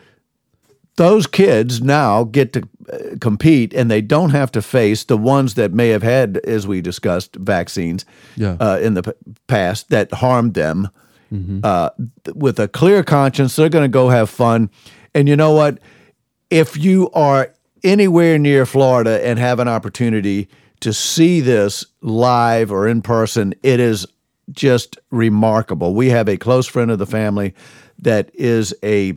those 0.96 1.26
kids 1.26 1.82
now 1.82 2.22
get 2.22 2.52
to 2.52 2.62
uh, 2.92 3.16
compete 3.20 3.74
and 3.74 3.90
they 3.90 4.00
don't 4.00 4.30
have 4.30 4.52
to 4.52 4.62
face 4.62 5.02
the 5.02 5.16
ones 5.16 5.54
that 5.54 5.72
may 5.72 5.88
have 5.88 6.04
had, 6.04 6.36
as 6.44 6.68
we 6.68 6.80
discussed, 6.80 7.34
vaccines 7.34 8.04
Yeah. 8.36 8.56
uh, 8.60 8.78
in 8.80 8.94
the 8.94 9.02
p- 9.02 9.10
past 9.48 9.90
that 9.90 10.12
harmed 10.12 10.54
them. 10.54 10.88
Mm-hmm. 11.32 11.60
Uh, 11.62 11.90
th- 12.24 12.36
with 12.36 12.58
a 12.60 12.68
clear 12.68 13.02
conscience, 13.02 13.56
they're 13.56 13.68
going 13.68 13.84
to 13.84 13.88
go 13.88 14.08
have 14.08 14.30
fun. 14.30 14.70
And 15.14 15.28
you 15.28 15.36
know 15.36 15.52
what? 15.52 15.78
If 16.50 16.76
you 16.76 17.10
are 17.12 17.52
anywhere 17.82 18.38
near 18.38 18.66
Florida 18.66 19.24
and 19.26 19.38
have 19.38 19.58
an 19.60 19.68
opportunity 19.68 20.48
to 20.80 20.92
see 20.92 21.40
this 21.40 21.84
live 22.02 22.70
or 22.70 22.86
in 22.86 23.02
person, 23.02 23.54
it 23.62 23.80
is 23.80 24.06
just 24.52 24.98
remarkable. 25.10 25.94
We 25.94 26.10
have 26.10 26.28
a 26.28 26.36
close 26.36 26.66
friend 26.66 26.90
of 26.90 26.98
the 26.98 27.06
family 27.06 27.54
that 27.98 28.30
is 28.34 28.74
a 28.82 29.16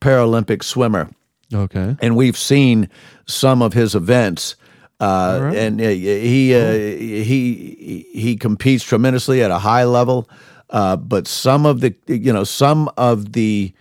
Paralympic 0.00 0.62
swimmer 0.64 1.10
Okay. 1.54 1.96
and 2.00 2.16
we've 2.16 2.36
seen 2.36 2.88
some 3.26 3.62
of 3.62 3.72
his 3.74 3.94
events. 3.94 4.56
Uh, 5.00 5.52
And 5.54 5.80
uh, 5.80 5.88
he 5.88 6.54
uh, 6.54 6.72
he 6.72 8.06
he 8.14 8.36
competes 8.36 8.84
tremendously 8.84 9.42
at 9.42 9.50
a 9.50 9.58
high 9.58 9.84
level, 9.84 10.28
uh, 10.72 10.96
but 10.96 11.28
some 11.28 11.66
of 11.66 11.80
the 11.80 11.94
you 12.08 12.32
know 12.32 12.44
some 12.44 12.90
of 12.96 13.32
the 13.32 13.72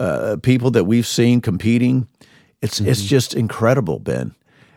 uh, 0.00 0.36
people 0.42 0.70
that 0.72 0.84
we've 0.84 1.06
seen 1.06 1.40
competing, 1.40 2.08
it's 2.62 2.80
it's 2.80 3.02
just 3.02 3.34
incredible, 3.34 3.98
Ben. 3.98 4.34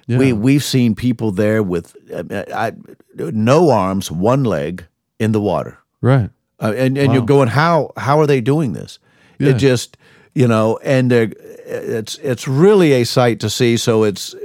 We 0.07 0.33
we've 0.33 0.63
seen 0.63 0.95
people 0.95 1.31
there 1.31 1.63
with 1.63 1.95
I, 2.53 2.73
no 3.17 3.69
arms, 3.69 4.11
one 4.11 4.43
leg 4.43 4.85
in 5.17 5.31
the 5.31 5.39
water. 5.41 5.77
Right. 6.01 6.29
Uh, 6.59 6.73
and 6.75 6.97
and 6.97 7.13
you're 7.13 7.25
going, 7.25 7.47
how 7.47 7.91
how 7.97 8.19
are 8.19 8.27
they 8.27 8.41
doing 8.41 8.73
this? 8.73 8.99
Yeah. 9.39 9.51
It 9.51 9.53
just 9.57 9.97
you 10.35 10.47
know, 10.47 10.77
and 10.83 11.11
it's 11.11 12.17
it's 12.17 12.47
really 12.47 12.91
a 13.01 13.05
sight 13.05 13.39
to 13.39 13.49
see. 13.49 13.77
So 13.77 14.03
it's 14.03 14.35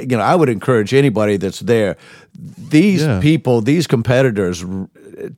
you 0.00 0.16
know, 0.16 0.20
I 0.20 0.34
would 0.34 0.48
encourage 0.48 0.92
anybody 0.92 1.36
that's 1.36 1.60
there. 1.60 1.96
These 2.70 3.02
Yeah. 3.02 3.20
people, 3.20 3.60
these 3.60 3.86
competitors, 3.86 4.64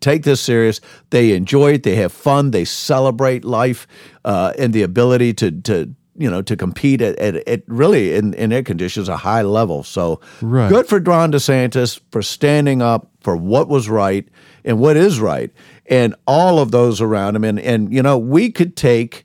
take 0.01 0.23
this 0.25 0.40
serious. 0.40 0.81
They 1.11 1.33
enjoy 1.33 1.75
it. 1.75 1.83
They 1.83 1.97
have 1.97 2.12
fun. 2.12 2.51
They 2.51 2.64
celebrate 2.64 3.45
life 3.45 3.87
uh, 4.25 4.53
and 4.59 4.73
the 4.73 4.83
ability 4.83 5.35
to 5.35 5.51
to 5.62 5.95
you 6.16 6.31
know 6.31 6.43
to 6.43 6.57
compete 6.57 7.01
at, 7.01 7.19
at, 7.19 7.37
at 7.49 7.62
really 7.66 8.14
in 8.14 8.35
in 8.35 8.51
their 8.51 8.62
conditions 8.62 9.09
a 9.09 9.16
high 9.16 9.43
level. 9.43 9.83
So 9.83 10.21
Right. 10.43 10.69
good 10.69 10.87
for 10.87 11.01
Ron 11.01 11.33
DeSantis 11.33 12.01
for 12.11 12.23
standing 12.23 12.83
up 12.83 13.11
for 13.21 13.37
what 13.37 13.69
was 13.69 13.88
right 13.88 14.29
and 14.64 14.79
what 14.79 14.97
is 14.97 15.21
right, 15.21 15.51
and 15.87 16.14
all 16.27 16.59
of 16.59 16.71
those 16.71 17.01
around 17.01 17.37
him. 17.37 17.45
And 17.45 17.59
and 17.61 17.93
you 17.93 18.03
know 18.03 18.19
we 18.19 18.51
could 18.51 18.77
take 18.77 19.25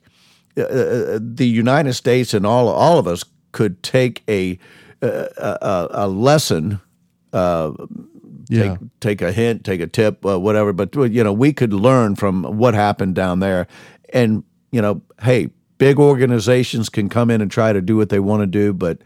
uh, 0.56 1.18
the 1.20 1.46
United 1.46 1.94
States 1.94 2.32
and 2.34 2.46
all 2.46 2.68
all 2.68 2.98
of 2.98 3.06
us 3.06 3.24
could 3.52 3.82
take 3.82 4.22
a 4.28 4.58
a, 5.02 5.28
a, 5.36 5.88
a 5.90 6.08
lesson 6.08 6.80
Yeah. 8.48 8.76
take 8.76 8.78
take 9.00 9.22
a 9.22 9.32
hint, 9.32 9.64
take 9.64 9.80
a 9.80 9.86
tip, 9.86 10.24
uh, 10.24 10.38
whatever. 10.38 10.72
But 10.72 10.94
you 10.94 11.24
know, 11.24 11.32
we 11.32 11.52
could 11.52 11.72
learn 11.72 12.16
from 12.16 12.44
what 12.44 12.74
happened 12.74 13.14
down 13.14 13.40
there, 13.40 13.66
and 14.12 14.44
you 14.72 14.80
know, 14.82 15.02
hey, 15.22 15.50
big 15.78 15.98
organizations 15.98 16.88
can 16.88 17.08
come 17.08 17.30
in 17.30 17.40
and 17.40 17.50
try 17.50 17.72
to 17.72 17.80
do 17.80 17.96
what 17.96 18.08
they 18.08 18.20
want 18.20 18.42
to 18.42 18.46
do, 18.46 18.72
but 18.72 18.98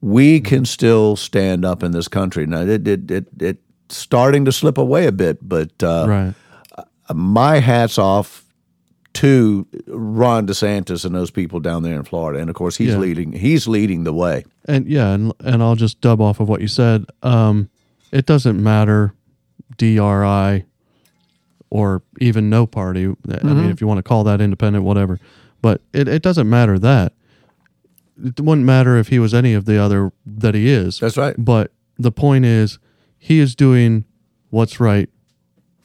we 0.00 0.40
can 0.40 0.64
still 0.64 1.16
stand 1.16 1.64
up 1.64 1.82
in 1.82 1.92
this 1.92 2.08
country. 2.08 2.46
Now, 2.46 2.60
it 2.62 2.86
it 2.86 3.10
it 3.10 3.26
it's 3.40 3.62
starting 3.88 4.44
to 4.44 4.52
slip 4.52 4.78
away 4.78 5.06
a 5.06 5.12
bit, 5.12 5.38
but 5.46 5.82
uh, 5.82 6.06
right. 6.08 6.34
my 7.14 7.58
hats 7.58 7.98
off 7.98 8.44
to 9.14 9.66
Ron 9.88 10.46
DeSantis 10.46 11.04
and 11.04 11.14
those 11.14 11.30
people 11.30 11.58
down 11.58 11.82
there 11.82 11.96
in 11.96 12.04
Florida, 12.04 12.38
and 12.38 12.48
of 12.48 12.54
course, 12.54 12.76
he's 12.76 12.90
Yeah. 12.90 12.98
leading 12.98 13.32
he's 13.32 13.66
leading 13.66 14.04
the 14.04 14.12
way. 14.12 14.44
And 14.66 14.86
yeah, 14.86 15.12
and 15.12 15.32
and 15.40 15.62
I'll 15.62 15.74
just 15.74 16.00
dub 16.00 16.20
off 16.20 16.38
of 16.38 16.48
what 16.48 16.60
you 16.60 16.68
said. 16.68 17.06
Um, 17.22 17.70
it 18.12 18.26
doesn't 18.26 18.62
matter, 18.62 19.14
DRI, 19.76 20.64
or 21.70 22.02
even 22.20 22.48
no 22.50 22.66
party. 22.66 23.04
I 23.06 23.08
Mm-hmm. 23.12 23.60
mean, 23.60 23.70
if 23.70 23.80
you 23.80 23.86
want 23.86 23.98
to 23.98 24.02
call 24.02 24.24
that 24.24 24.40
independent, 24.40 24.84
whatever. 24.84 25.18
But 25.60 25.82
it, 25.92 26.08
it 26.08 26.22
doesn't 26.22 26.48
matter 26.48 26.78
that. 26.78 27.12
It 28.22 28.40
wouldn't 28.40 28.66
matter 28.66 28.96
if 28.96 29.08
he 29.08 29.18
was 29.18 29.32
any 29.34 29.54
of 29.54 29.64
the 29.64 29.78
other 29.80 30.12
that 30.26 30.54
he 30.54 30.68
is. 30.68 30.98
That's 30.98 31.16
right. 31.16 31.34
But 31.38 31.72
the 31.98 32.10
point 32.12 32.44
is, 32.44 32.78
he 33.18 33.38
is 33.38 33.54
doing 33.54 34.04
what's 34.50 34.80
right 34.80 35.08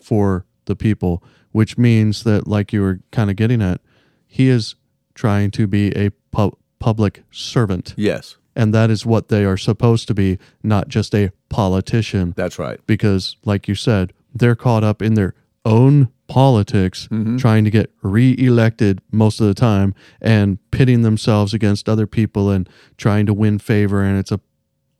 for 0.01 0.45
the 0.65 0.75
people, 0.75 1.23
which 1.51 1.77
means 1.77 2.23
that, 2.23 2.47
like 2.47 2.71
you 2.73 2.81
were 2.81 2.99
kind 3.11 3.29
of 3.29 3.35
getting 3.35 3.61
at, 3.61 3.81
he 4.27 4.47
is 4.49 4.75
trying 5.15 5.51
to 5.51 5.67
be 5.67 5.89
a 5.95 6.09
pu- 6.31 6.57
public 6.79 7.23
servant 7.31 7.93
Yes, 7.97 8.37
and 8.55 8.73
that 8.73 8.89
is 8.89 9.05
what 9.05 9.29
they 9.29 9.45
are 9.45 9.57
supposed 9.57 10.07
to 10.07 10.13
be, 10.13 10.37
not 10.61 10.87
just 10.87 11.13
a 11.15 11.31
politician. 11.49 12.33
that's 12.35 12.59
right. 12.59 12.79
Because, 12.85 13.35
like 13.45 13.67
you 13.67 13.75
said, 13.75 14.13
they're 14.33 14.55
caught 14.55 14.83
up 14.83 15.01
in 15.01 15.13
their 15.13 15.35
own 15.65 16.09
politics, 16.27 17.07
mm-hmm. 17.11 17.37
trying 17.37 17.63
to 17.63 17.71
get 17.71 17.91
reelected 18.01 19.01
most 19.11 19.39
of 19.39 19.47
the 19.47 19.53
time, 19.53 19.93
and 20.21 20.57
pitting 20.71 21.01
themselves 21.01 21.53
against 21.53 21.87
other 21.87 22.07
people 22.07 22.49
and 22.49 22.67
trying 22.97 23.25
to 23.25 23.33
win 23.33 23.59
favor. 23.59 24.03
And 24.03 24.17
it's 24.17 24.31
a, 24.31 24.39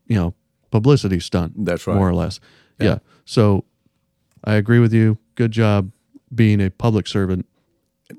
you 0.07 0.15
know, 0.15 0.33
publicity 0.71 1.19
stunt. 1.19 1.65
That's 1.65 1.87
right. 1.87 1.95
more 1.95 2.09
or 2.09 2.15
less. 2.15 2.39
Yeah. 2.79 2.99
So, 3.25 3.65
I 4.43 4.55
agree 4.55 4.79
with 4.79 4.93
you. 4.93 5.17
Good 5.35 5.51
job 5.51 5.91
being 6.33 6.59
a 6.59 6.69
public 6.69 7.07
servant 7.07 7.45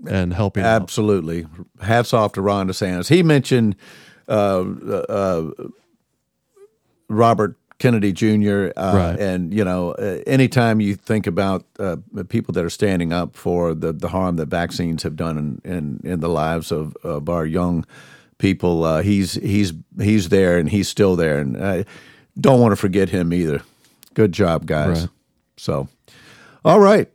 and 0.08 0.32
helping. 0.32 0.64
out. 0.64 0.82
Absolutely. 0.82 1.46
Hats 1.82 2.12
off 2.12 2.32
to 2.32 2.42
Ron 2.42 2.68
DeSantis. 2.68 3.08
He 3.08 3.22
mentioned 3.22 3.76
Robert 7.08 7.56
Kennedy 7.78 8.12
Jr. 8.12 8.68
Uh, 8.76 8.92
Right. 8.94 9.18
And, 9.18 9.52
you 9.52 9.64
know, 9.64 9.92
uh, 9.92 10.20
anytime 10.26 10.80
you 10.80 10.94
think 10.94 11.26
about 11.26 11.64
uh, 11.78 11.96
the 12.12 12.24
people 12.24 12.52
that 12.52 12.64
are 12.64 12.70
standing 12.70 13.12
up 13.12 13.36
for 13.36 13.74
the, 13.74 13.92
the 13.92 14.08
harm 14.08 14.36
that 14.36 14.46
vaccines 14.46 15.02
have 15.02 15.16
done 15.16 15.36
in, 15.64 15.70
in, 15.70 16.00
in 16.04 16.20
the 16.20 16.28
lives 16.28 16.72
of, 16.72 16.96
of 17.02 17.28
our 17.28 17.44
young 17.44 17.84
people. 18.38 18.84
Uh, 18.84 19.02
he's 19.02 19.34
he's 19.34 19.72
he's 20.00 20.28
there 20.28 20.58
and 20.58 20.68
he's 20.68 20.88
still 20.88 21.16
there, 21.16 21.38
and 21.38 21.62
I 21.62 21.84
don't 22.38 22.60
want 22.60 22.72
to 22.72 22.76
forget 22.76 23.08
him 23.08 23.32
either. 23.32 23.62
Good 24.14 24.32
job, 24.32 24.66
guys. 24.66 25.00
Right. 25.00 25.08
So, 25.56 25.88
all 26.64 26.80
right. 26.80 27.10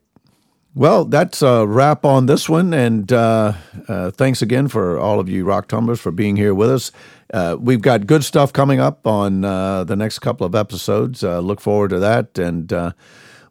Well, 0.75 1.05
that's 1.05 1.41
a 1.41 1.65
wrap 1.65 2.05
on 2.05 2.27
this 2.27 2.47
one, 2.47 2.73
and 2.73 3.12
uh, 3.12 3.53
uh, 3.88 4.12
thanks 4.12 4.41
again 4.43 4.67
for 4.67 4.99
all 4.99 5.19
of 5.19 5.27
you 5.27 5.43
rock 5.43 5.67
tumblers 5.67 5.99
for 5.99 6.12
being 6.12 6.36
here 6.36 6.53
with 6.53 6.69
us. 6.69 6.91
Uh, 7.34 7.58
we've 7.60 7.82
got 7.82 8.05
good 8.05 8.23
stuff 8.23 8.53
coming 8.53 8.79
up 8.79 9.08
on 9.08 9.43
uh, 9.43 9.84
the 9.84 9.95
next 9.95 10.19
couple 10.19 10.45
of 10.45 10.53
episodes. 10.53 11.23
Uh, 11.23 11.39
look 11.39 11.60
forward 11.60 11.89
to 11.89 11.99
that, 11.99 12.38
and 12.38 12.71
uh, 12.71 12.91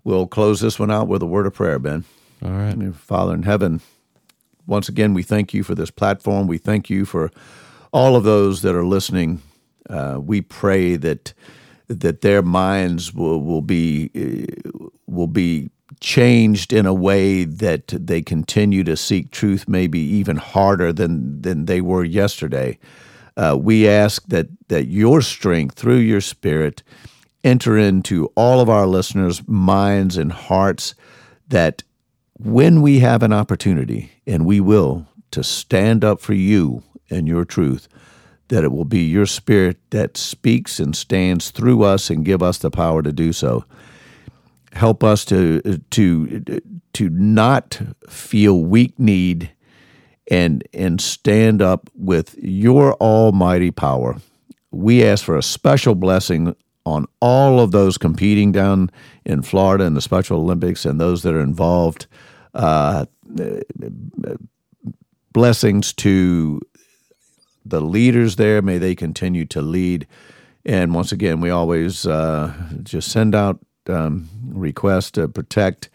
we'll 0.04 0.28
close 0.28 0.60
this 0.60 0.78
one 0.78 0.92
out 0.92 1.08
with 1.08 1.20
a 1.20 1.26
word 1.26 1.46
of 1.46 1.54
prayer, 1.54 1.80
Ben. 1.80 2.04
All 2.44 2.52
right. 2.52 2.94
Father 2.94 3.34
in 3.34 3.42
heaven, 3.42 3.80
once 4.68 4.88
again, 4.88 5.12
we 5.12 5.24
thank 5.24 5.52
you 5.52 5.64
for 5.64 5.74
this 5.74 5.90
platform. 5.90 6.46
We 6.46 6.58
thank 6.58 6.88
you 6.88 7.04
for 7.04 7.32
all 7.92 8.14
of 8.14 8.22
those 8.22 8.62
that 8.62 8.76
are 8.76 8.86
listening. 8.86 9.42
Uh, 9.90 10.18
we 10.22 10.40
pray 10.40 10.94
that 10.96 11.34
that 11.88 12.20
their 12.20 12.42
minds 12.42 13.12
will, 13.12 13.42
will 13.42 13.62
be 13.62 14.10
will 15.06 15.26
be 15.26 15.70
changed 16.00 16.72
in 16.72 16.86
a 16.86 16.94
way 16.94 17.44
that 17.44 17.88
they 17.88 18.22
continue 18.22 18.84
to 18.84 18.96
seek 18.96 19.30
truth, 19.30 19.68
maybe 19.68 19.98
even 19.98 20.36
harder 20.36 20.92
than 20.92 21.42
than 21.42 21.66
they 21.66 21.80
were 21.80 22.04
yesterday. 22.04 22.78
Uh, 23.36 23.56
we 23.60 23.88
ask 23.88 24.24
that 24.26 24.48
that 24.68 24.88
your 24.88 25.20
strength 25.22 25.76
through 25.76 25.96
your 25.96 26.20
Spirit 26.20 26.82
enter 27.44 27.76
into 27.76 28.26
all 28.34 28.60
of 28.60 28.68
our 28.68 28.86
listeners' 28.86 29.46
minds 29.46 30.16
and 30.16 30.32
hearts. 30.32 30.94
That 31.48 31.82
when 32.34 32.82
we 32.82 33.00
have 33.00 33.22
an 33.22 33.32
opportunity, 33.32 34.12
and 34.26 34.44
we 34.44 34.60
will, 34.60 35.06
to 35.30 35.42
stand 35.42 36.04
up 36.04 36.20
for 36.20 36.34
you 36.34 36.82
and 37.10 37.26
your 37.26 37.44
truth, 37.44 37.88
that 38.48 38.64
it 38.64 38.72
will 38.72 38.84
be 38.84 39.00
your 39.00 39.26
spirit 39.26 39.78
that 39.90 40.16
speaks 40.16 40.80
and 40.80 40.96
stands 40.96 41.50
through 41.50 41.82
us 41.82 42.10
and 42.10 42.24
give 42.24 42.42
us 42.42 42.58
the 42.58 42.70
power 42.70 43.02
to 43.02 43.12
do 43.12 43.32
so. 43.32 43.64
Help 44.72 45.02
us 45.02 45.24
to 45.26 45.60
to 45.90 46.60
to 46.92 47.08
not 47.10 47.80
feel 48.08 48.62
weak 48.62 48.98
need 48.98 49.50
and 50.30 50.62
and 50.72 51.00
stand 51.00 51.62
up 51.62 51.88
with 51.94 52.36
your 52.38 52.94
almighty 52.94 53.70
power. 53.70 54.16
We 54.70 55.04
ask 55.04 55.24
for 55.24 55.36
a 55.36 55.42
special 55.42 55.94
blessing 55.94 56.54
on 56.84 57.06
all 57.20 57.60
of 57.60 57.70
those 57.70 57.98
competing 57.98 58.52
down 58.52 58.90
in 59.24 59.42
Florida 59.42 59.84
in 59.84 59.94
the 59.94 60.00
Special 60.00 60.40
Olympics 60.40 60.84
and 60.84 61.00
those 61.00 61.22
that 61.22 61.34
are 61.34 61.40
involved. 61.40 62.06
Uh, 62.54 63.06
blessings 65.32 65.92
to 65.92 66.60
the 67.64 67.80
leaders 67.80 68.36
there. 68.36 68.62
May 68.62 68.78
they 68.78 68.94
continue 68.94 69.44
to 69.46 69.60
lead. 69.62 70.06
And 70.64 70.94
once 70.94 71.12
again, 71.12 71.40
we 71.40 71.50
always 71.50 72.06
uh, 72.06 72.52
just 72.82 73.10
send 73.10 73.34
out 73.34 73.60
um, 73.88 74.28
requests 74.44 75.10
to 75.12 75.28
protect 75.28 75.90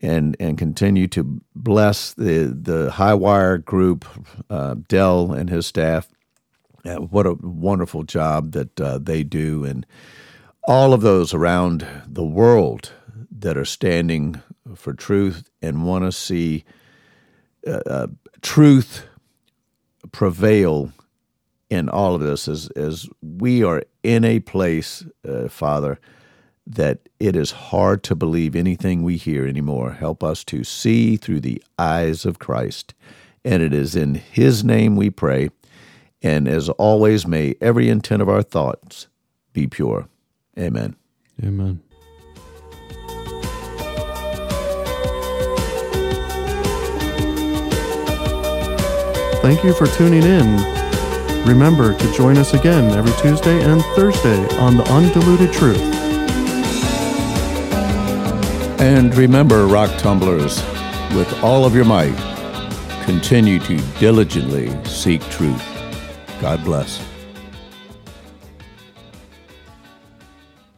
and 0.00 0.36
and 0.40 0.58
continue 0.58 1.06
to 1.08 1.40
bless 1.54 2.14
the 2.14 2.56
the 2.60 2.90
High 2.92 3.14
Wire 3.14 3.58
group, 3.58 4.04
uh, 4.50 4.74
Del 4.88 5.32
and 5.32 5.48
his 5.50 5.66
staff. 5.66 6.08
Uh, 6.84 6.96
what 6.96 7.26
a 7.26 7.34
wonderful 7.40 8.02
job 8.02 8.52
that 8.52 8.80
uh, 8.80 8.98
they 8.98 9.22
do, 9.22 9.64
and 9.64 9.86
all 10.64 10.92
of 10.92 11.00
those 11.00 11.34
around 11.34 11.86
the 12.06 12.24
world 12.24 12.92
that 13.30 13.56
are 13.56 13.64
standing 13.64 14.40
for 14.74 14.92
truth 14.92 15.48
and 15.60 15.84
want 15.84 16.04
to 16.04 16.12
see 16.12 16.64
uh, 17.66 17.80
uh, 17.86 18.06
truth 18.40 19.06
prevail 20.12 20.92
in 21.70 21.88
all 21.88 22.14
of 22.14 22.20
this 22.20 22.48
as, 22.48 22.68
as 22.70 23.08
we 23.22 23.64
are 23.64 23.82
in 24.02 24.24
a 24.24 24.40
place, 24.40 25.04
uh, 25.26 25.48
Father, 25.48 25.98
that 26.66 27.00
it 27.18 27.34
is 27.36 27.50
hard 27.50 28.02
to 28.04 28.14
believe 28.14 28.54
anything 28.54 29.02
we 29.02 29.16
hear 29.16 29.46
anymore. 29.46 29.92
Help 29.92 30.22
us 30.22 30.44
to 30.44 30.64
see 30.64 31.16
through 31.16 31.40
the 31.40 31.62
eyes 31.78 32.24
of 32.24 32.38
Christ. 32.38 32.94
And 33.44 33.62
it 33.62 33.72
is 33.74 33.96
in 33.96 34.14
His 34.14 34.62
name 34.62 34.96
we 34.96 35.10
pray. 35.10 35.50
And 36.22 36.46
as 36.46 36.68
always, 36.68 37.26
may 37.26 37.56
every 37.60 37.88
intent 37.88 38.22
of 38.22 38.28
our 38.28 38.42
thoughts 38.42 39.08
be 39.52 39.66
pure. 39.66 40.08
Amen. 40.58 40.94
Amen. 41.42 41.82
Thank 49.42 49.64
you 49.64 49.74
for 49.74 49.88
tuning 49.88 50.22
in. 50.22 50.82
Remember 51.44 51.98
to 51.98 52.12
join 52.12 52.38
us 52.38 52.54
again 52.54 52.96
every 52.96 53.12
Tuesday 53.20 53.60
and 53.64 53.82
Thursday 53.96 54.38
on 54.58 54.76
The 54.76 54.84
Undiluted 54.84 55.52
Truth. 55.52 56.01
And 58.82 59.14
remember, 59.14 59.68
rock 59.68 59.96
tumblers, 59.98 60.56
with 61.14 61.32
all 61.44 61.64
of 61.64 61.72
your 61.72 61.84
might, 61.84 62.16
continue 63.04 63.60
to 63.60 63.76
diligently 64.00 64.72
seek 64.84 65.22
truth. 65.30 65.64
God 66.40 66.64
bless. 66.64 67.11